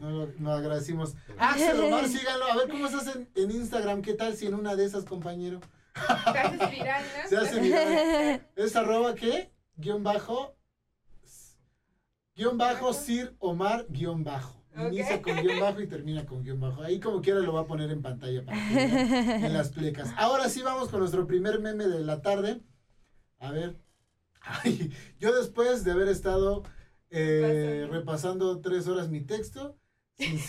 [0.00, 1.14] no lo no agradecimos.
[1.38, 4.76] Axel Omar, síganlo, a ver cómo se hacen en Instagram, ¿qué tal si en una
[4.76, 5.60] de esas, compañero?
[5.94, 7.28] Te haces viral, ¿no?
[7.30, 8.46] Se hace viral.
[8.56, 9.50] ¿Es arroba qué?
[9.76, 10.54] Guión bajo.
[12.40, 14.64] Guión bajo Sir Omar guion bajo.
[14.74, 16.80] Inicia con guion bajo y termina con guion bajo.
[16.80, 20.10] Ahí como quiera lo va a poner en pantalla para que vean en las plecas.
[20.16, 22.62] Ahora sí vamos con nuestro primer meme de la tarde.
[23.40, 23.78] A ver.
[24.40, 26.62] Ay, yo después de haber estado
[27.10, 29.76] eh, repasando tres horas mi texto,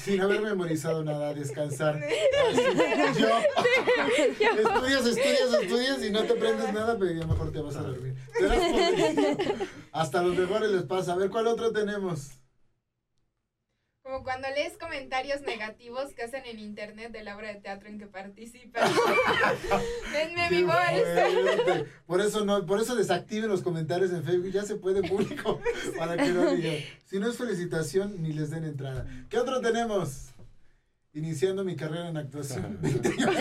[0.04, 1.96] sin, haber memorizado nada, descansar.
[1.96, 2.62] Así,
[3.20, 3.28] yo,
[4.40, 8.16] estudias, estudias, estudias y no te aprendes nada, pero ya mejor te vas a dormir.
[9.92, 11.14] Hasta los mejores les pasa.
[11.14, 12.41] A ver, ¿cuál otro tenemos?
[14.04, 18.00] Como cuando lees comentarios negativos que hacen en internet de la obra de teatro en
[18.00, 18.92] que participan.
[20.12, 21.86] Denme mi fuerte.
[22.08, 25.62] Por eso no, por eso desactiven los comentarios en Facebook, ya se puede público
[26.00, 26.78] para que no digan.
[27.06, 29.06] Si no es felicitación, ni les den entrada.
[29.30, 30.31] ¿Qué otro tenemos?
[31.14, 32.78] Iniciando mi carrera en actuación.
[32.82, 33.36] 20 años.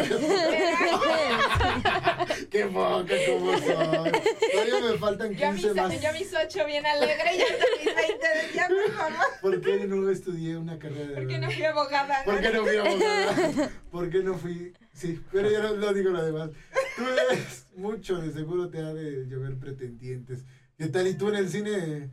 [2.51, 4.12] Qué poca como soy.
[4.53, 6.01] Todavía me faltan Yo mis, 15 más.
[6.03, 9.27] yo mis ocho bien alegre y hasta mis 20 de ya, por favor.
[9.41, 11.55] ¿Por qué no estudié una carrera de ¿Por qué no verdad?
[11.57, 12.25] fui abogada?
[12.25, 13.71] ¿Por qué no fui abogada?
[13.93, 14.73] ¿Por qué no fui?
[14.93, 16.51] Sí, pero yo no, no digo lo demás.
[16.97, 20.45] Tú lees mucho, de seguro te ha de llover pretendientes.
[20.77, 21.07] ¿Qué tal?
[21.07, 22.11] Y tú en el cine,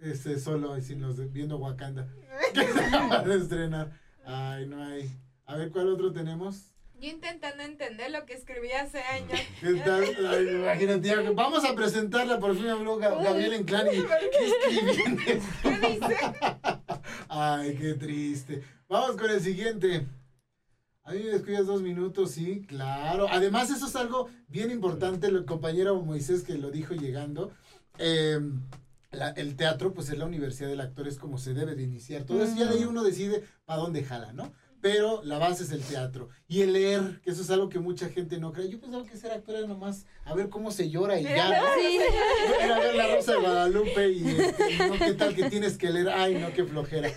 [0.00, 2.08] este, solo, y sin los de- viendo Wakanda.
[2.54, 3.90] Que se acaba de estrenar.
[4.30, 5.10] Ay, no hay.
[5.46, 6.70] A ver, ¿cuál otro tenemos?
[7.00, 9.40] Yo intentando entender lo que escribí hace años.
[9.62, 15.18] Ay, imagínate, vamos a presentarla, por fin habló Ga- Gabriel Inclán y ¿qué escribí en
[15.20, 15.48] esto?
[15.62, 16.16] ¿Qué dice?
[17.28, 18.62] Ay, qué triste.
[18.88, 20.06] Vamos con el siguiente.
[21.04, 23.28] A mí me descuidas dos minutos, sí, claro.
[23.30, 27.50] Además, eso es algo bien importante, el compañero Moisés que lo dijo llegando.
[27.98, 28.38] Eh,
[29.10, 32.24] la- el teatro, pues es la universidad del actor, es como se debe de iniciar.
[32.24, 34.52] Todo eso, ya de ahí uno decide para dónde jala, ¿no?
[34.80, 36.28] Pero la base es el teatro.
[36.46, 38.68] Y el leer, que eso es algo que mucha gente no cree.
[38.68, 41.48] Yo pensaba que ser actor era nomás a ver cómo se llora y ya.
[41.60, 41.66] ¿no?
[42.60, 46.08] Era ver la Rosa de Guadalupe y no, qué tal que tienes que leer.
[46.10, 47.10] Ay, no, qué flojera.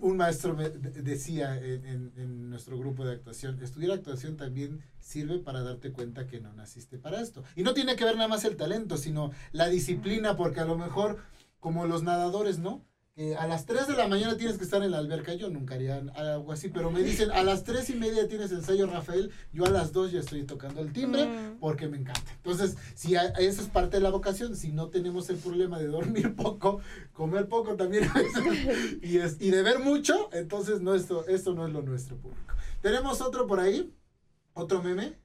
[0.00, 4.80] Un maestro me de- decía en, en- en nuestro grupo de actuación, estudiar actuación también
[5.00, 7.42] sirve para darte cuenta que no naciste para esto.
[7.56, 10.76] Y no tiene que ver nada más el talento, sino la disciplina, porque a lo
[10.78, 11.18] mejor,
[11.58, 12.84] como los nadadores, ¿no?
[13.16, 15.34] Que a las 3 de la mañana tienes que estar en la alberca.
[15.34, 18.86] Yo nunca haría algo así, pero me dicen, a las 3 y media tienes ensayo,
[18.86, 19.30] Rafael.
[19.52, 21.58] Yo a las 2 ya estoy tocando el timbre Mm.
[21.58, 22.30] porque me encanta.
[22.36, 25.88] Entonces, si a- eso es parte de la vocación, si no tenemos el problema de
[25.88, 26.80] dormir poco,
[27.12, 28.32] comer poco también a veces,
[29.02, 32.54] y, es, y de ver mucho, entonces no, esto, esto no es lo nuestro público.
[32.80, 33.92] Tenemos otro por ahí,
[34.54, 35.18] otro meme.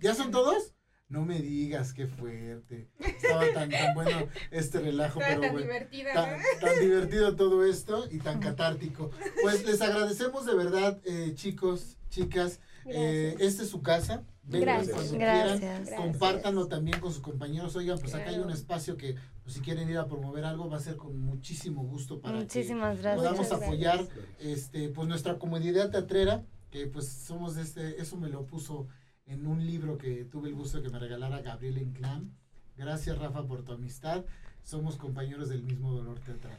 [0.00, 0.74] ¿Ya son todos?
[1.10, 2.88] No me digas, qué fuerte.
[3.00, 6.44] Estaba tan, tan bueno este relajo, Estaba pero tan bueno, divertida, tan, ¿no?
[6.60, 9.10] tan divertido todo esto y tan catártico.
[9.42, 12.60] Pues les agradecemos de verdad, eh, chicos, chicas.
[12.86, 14.24] Eh, esta es su casa.
[14.44, 15.10] Vengan cuando Gracias.
[15.10, 15.60] quieran.
[15.60, 15.98] Gracias.
[16.00, 17.74] Compártanlo también con sus compañeros.
[17.74, 20.76] Oigan, pues acá hay un espacio que pues, si quieren ir a promover algo va
[20.76, 23.16] a ser con muchísimo gusto para Muchísimas que gracias.
[23.28, 24.06] podamos apoyar
[24.38, 28.86] este pues nuestra comunidad teatrera, que pues somos de este, eso me lo puso
[29.30, 32.32] en un libro que tuve el gusto de que me regalara Gabriel Inclán.
[32.76, 34.24] Gracias Rafa por tu amistad.
[34.64, 36.58] Somos compañeros del mismo dolor teatral.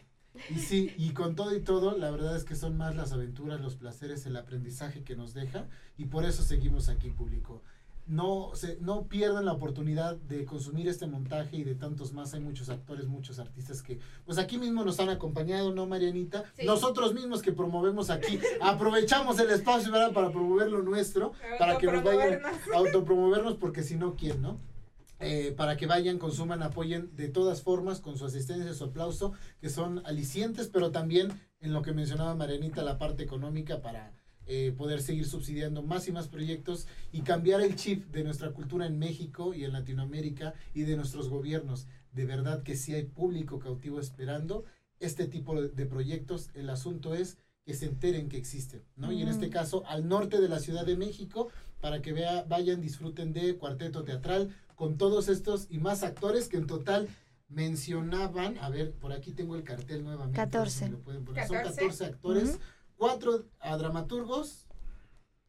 [0.50, 3.60] Y sí, y con todo y todo, la verdad es que son más las aventuras,
[3.60, 5.68] los placeres, el aprendizaje que nos deja
[5.98, 7.62] y por eso seguimos aquí público.
[8.08, 12.34] No, se, no pierdan la oportunidad de consumir este montaje y de tantos más.
[12.34, 16.44] Hay muchos actores, muchos artistas que pues aquí mismo nos han acompañado, ¿no, Marianita?
[16.58, 16.66] Sí.
[16.66, 20.12] Nosotros mismos que promovemos aquí, aprovechamos el espacio ¿verdad?
[20.12, 22.74] para promover lo nuestro, para que nos vayan Autopromovernos.
[22.74, 24.60] a autopromovernos, porque si no, ¿quién, no?
[25.24, 29.70] Eh, para que vayan, consuman, apoyen de todas formas con su asistencia, su aplauso, que
[29.70, 34.12] son alicientes, pero también en lo que mencionaba Marianita, la parte económica para
[34.54, 38.86] eh, poder seguir subsidiando más y más proyectos y cambiar el chip de nuestra cultura
[38.86, 41.88] en México y en Latinoamérica y de nuestros gobiernos.
[42.12, 44.66] De verdad que sí hay público cautivo esperando
[45.00, 46.50] este tipo de, proyectos.
[46.54, 49.14] El asunto es que se enteren que existen, ¿no?
[49.14, 49.52] Y en este Mm.
[49.52, 51.48] caso, al norte de la Ciudad de México,
[51.80, 56.58] para que vea, vayan, disfruten de cuarteto teatral con todos estos y más actores que
[56.58, 57.08] en total
[57.48, 60.42] mencionaban, a ver, por aquí tengo el cartel nuevamente.
[60.42, 60.86] a ver si 14.
[60.86, 61.48] me lo pueden poner.
[61.48, 61.76] Son 14.
[61.82, 62.60] 14 actores.
[63.02, 64.68] Cuatro a dramaturgos,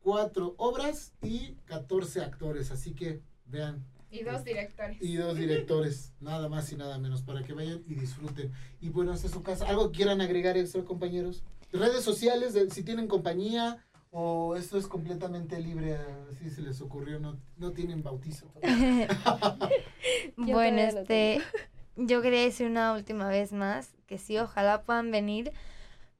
[0.00, 3.84] cuatro obras y 14 actores, así que vean.
[4.10, 4.96] Y dos directores.
[5.02, 8.50] Y dos directores, nada más y nada menos, para que vayan y disfruten.
[8.80, 9.68] Y bueno, esta es su casa.
[9.68, 11.44] ¿Algo que quieran agregar extra, compañeros?
[11.72, 15.98] Redes sociales, de- si tienen compañía o esto es completamente libre,
[16.30, 18.46] así se les ocurrió, no, no tienen bautizo.
[20.38, 21.42] bueno, este,
[21.96, 25.52] yo quería decir una última vez más que sí, ojalá puedan venir,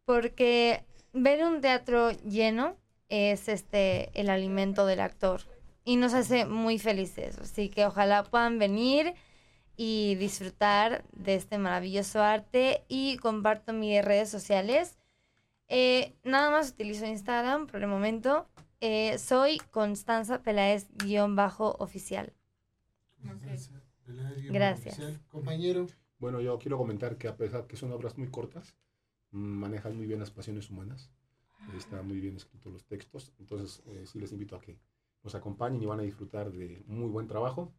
[0.05, 2.77] porque ver un teatro lleno
[3.09, 5.43] es este el alimento del actor
[5.85, 9.15] y nos hace muy felices, así que ojalá puedan venir
[9.77, 14.99] y disfrutar de este maravilloso arte y comparto mis redes sociales.
[15.69, 18.47] Eh, nada más utilizo Instagram por el momento.
[18.81, 22.33] Eh, soy Constanza Peláez guion bajo oficial.
[24.51, 25.01] Gracias.
[25.29, 25.87] Compañero,
[26.19, 28.77] Bueno, yo quiero comentar que a pesar que son obras muy cortas,
[29.33, 31.11] manejan muy bien las pasiones humanas,
[31.77, 34.79] están muy bien escritos los textos, entonces eh, sí les invito a que
[35.25, 37.73] nos acompañen y van a disfrutar de muy buen trabajo.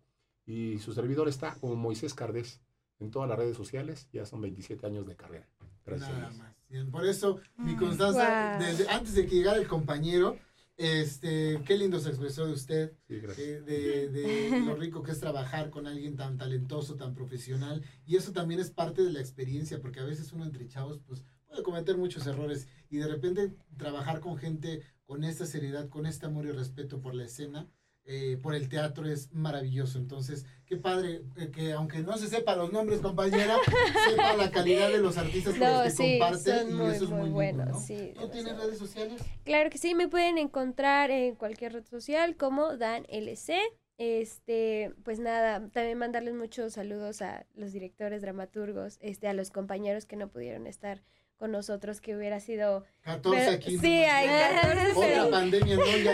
[0.46, 2.62] Y su servidor está como Moisés Cardés
[3.00, 5.48] en todas las redes sociales, ya son 27 años de carrera.
[5.86, 6.10] Gracias.
[6.12, 6.56] Nada más.
[6.70, 7.80] Bien, por eso, mi Mm.
[7.80, 8.60] Constanza, Guau.
[8.62, 10.38] desde, antes de que llegara el compañero,
[10.78, 13.48] este, qué lindo se expresó de usted, Sí, gracias.
[13.48, 18.16] eh, de, de lo rico que es trabajar con alguien tan talentoso, tan profesional, y
[18.16, 21.24] eso también es parte de la experiencia, porque a veces uno entre chavos, pues,
[21.54, 26.26] puede cometer muchos errores, y de repente trabajar con gente con esta seriedad, con este
[26.26, 27.68] amor y respeto por la escena,
[28.06, 30.00] eh, por el teatro es maravilloso.
[30.00, 33.58] Entonces, qué padre eh, que aunque no se sepa los nombres, compañera,
[34.10, 37.04] sepa la calidad de los artistas con los que sí, comparte son y muy, eso
[37.04, 37.80] es muy muy, lindo, ¿no?
[37.80, 39.22] sí, ¿Tú tienes redes sociales?
[39.44, 43.60] Claro que sí, me pueden encontrar en cualquier red social como Dan LC.
[44.00, 50.08] Este, pues nada, también mandarles muchos saludos a los directores, dramaturgos, este, a los compañeros
[50.08, 51.04] que no pudieron estar
[51.44, 53.78] con nosotros, que hubiera sido 14 Pero- aquí.
[53.78, 54.14] sí, nomás.
[54.14, 54.28] hay
[54.62, 56.14] 14, Otra pero- pandemia, no, ya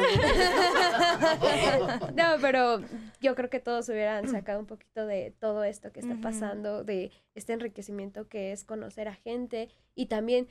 [1.99, 2.09] no.
[2.15, 2.81] No, pero
[3.21, 7.11] yo creo que todos hubieran sacado un poquito de todo esto que está pasando, de
[7.35, 10.47] este enriquecimiento que es conocer a gente y también,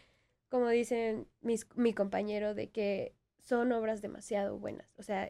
[0.49, 4.95] como dicen mis, mi compañero, de que son obras demasiado buenas.
[4.97, 5.29] O sea,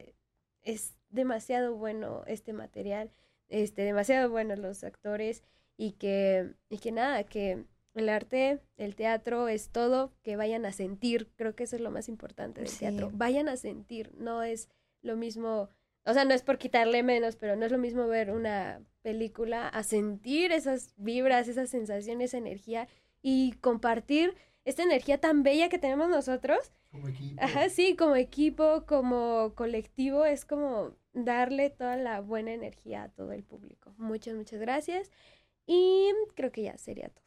[0.62, 3.10] es demasiado bueno este material,
[3.48, 5.42] este, demasiado buenos los actores
[5.78, 10.72] y que, y que nada, que el arte, el teatro es todo, que vayan a
[10.72, 12.80] sentir, creo que eso es lo más importante del Sí.
[12.80, 14.68] teatro, vayan a sentir, no es
[15.02, 15.68] lo mismo,
[16.04, 19.68] o sea, no es por quitarle menos, pero no es lo mismo ver una película
[19.68, 22.88] a sentir esas vibras, esas sensaciones, esa energía
[23.22, 24.34] y compartir
[24.64, 27.42] esta energía tan bella que tenemos nosotros Como equipo.
[27.42, 33.32] Ajá, sí, como equipo, como colectivo, es como darle toda la buena energía a todo
[33.32, 33.94] el público.
[33.98, 35.10] Muchas, muchas gracias.
[35.66, 37.24] Y creo que ya sería todo.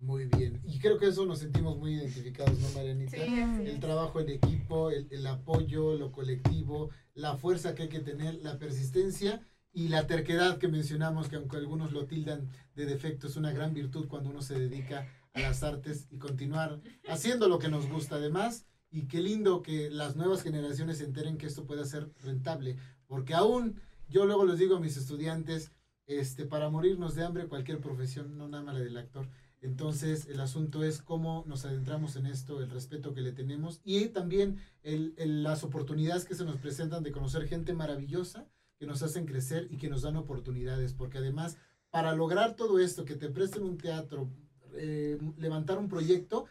[0.00, 0.60] Muy bien.
[0.64, 3.16] Y creo que eso nos sentimos muy identificados, ¿no, Marianita?
[3.16, 3.34] Sí,
[3.66, 8.36] el trabajo en equipo, el, el apoyo, lo colectivo, la fuerza que hay que tener,
[8.36, 13.36] la persistencia y la terquedad que mencionamos, que aunque algunos lo tildan de defecto, es
[13.36, 17.68] una gran virtud cuando uno se dedica a las artes y continuar haciendo lo que
[17.68, 18.66] nos gusta además.
[18.90, 22.76] Y qué lindo que las nuevas generaciones se enteren que esto pueda ser rentable,
[23.06, 25.70] porque aún yo luego les digo a mis estudiantes,
[26.06, 29.28] este, para morirnos de hambre cualquier profesión, no nada más la del actor.
[29.62, 34.06] Entonces, el asunto es cómo nos adentramos en esto, el respeto que le tenemos y
[34.06, 38.48] también el, el- las oportunidades que se nos presentan de conocer gente maravillosa
[38.78, 41.58] que nos hacen crecer y que nos dan oportunidades, porque además,
[41.90, 44.30] para lograr todo esto, que te presten un teatro,
[44.74, 46.46] eh, levantar un proyecto,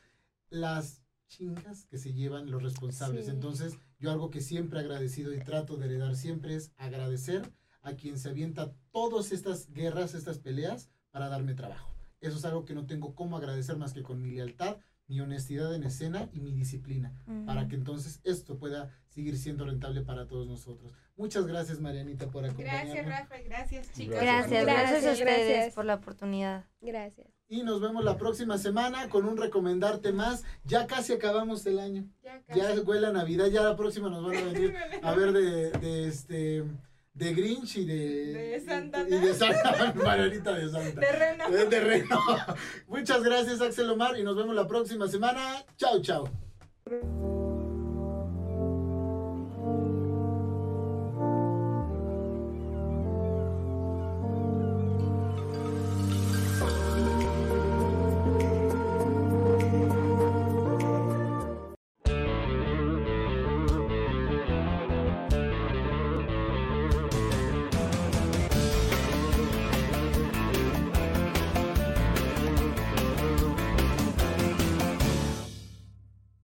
[0.52, 3.26] las chingas que se llevan los responsables.
[3.26, 3.32] Sí.
[3.32, 7.52] Entonces, yo algo que siempre he agradecido y trato de heredar siempre es agradecer
[7.82, 11.96] a quien se avienta todas estas guerras, estas peleas, para darme trabajo.
[12.22, 15.74] Eso es algo que no tengo cómo agradecer más que con mi lealtad, mi honestidad
[15.74, 17.14] en escena y mi disciplina,
[17.46, 20.94] para que entonces esto pueda seguir siendo rentable para todos nosotros.
[21.18, 22.94] Muchas gracias, Marianita, por acompañarnos.
[22.94, 23.42] Gracias, Rafa.
[23.44, 24.16] Gracias, chicos.
[24.22, 25.74] Gracias, gracias, Gracias, a ustedes gracias.
[25.74, 26.66] por la oportunidad.
[26.80, 27.28] Gracias.
[27.48, 30.44] Y nos vemos la próxima semana con un recomendarte más.
[30.64, 32.08] Ya casi acabamos el año.
[32.24, 32.60] Ya casi.
[32.60, 36.08] Ya huele a Navidad, ya la próxima nos van a venir a ver de, de
[36.08, 36.64] este
[37.14, 41.02] de Grinch y de De Santa, y de Santa Marianita de Santa.
[41.02, 41.50] De Reno.
[41.50, 42.20] De terreno.
[42.88, 45.66] Muchas gracias, Axel Omar, y nos vemos la próxima semana.
[45.78, 46.30] Chao, chao.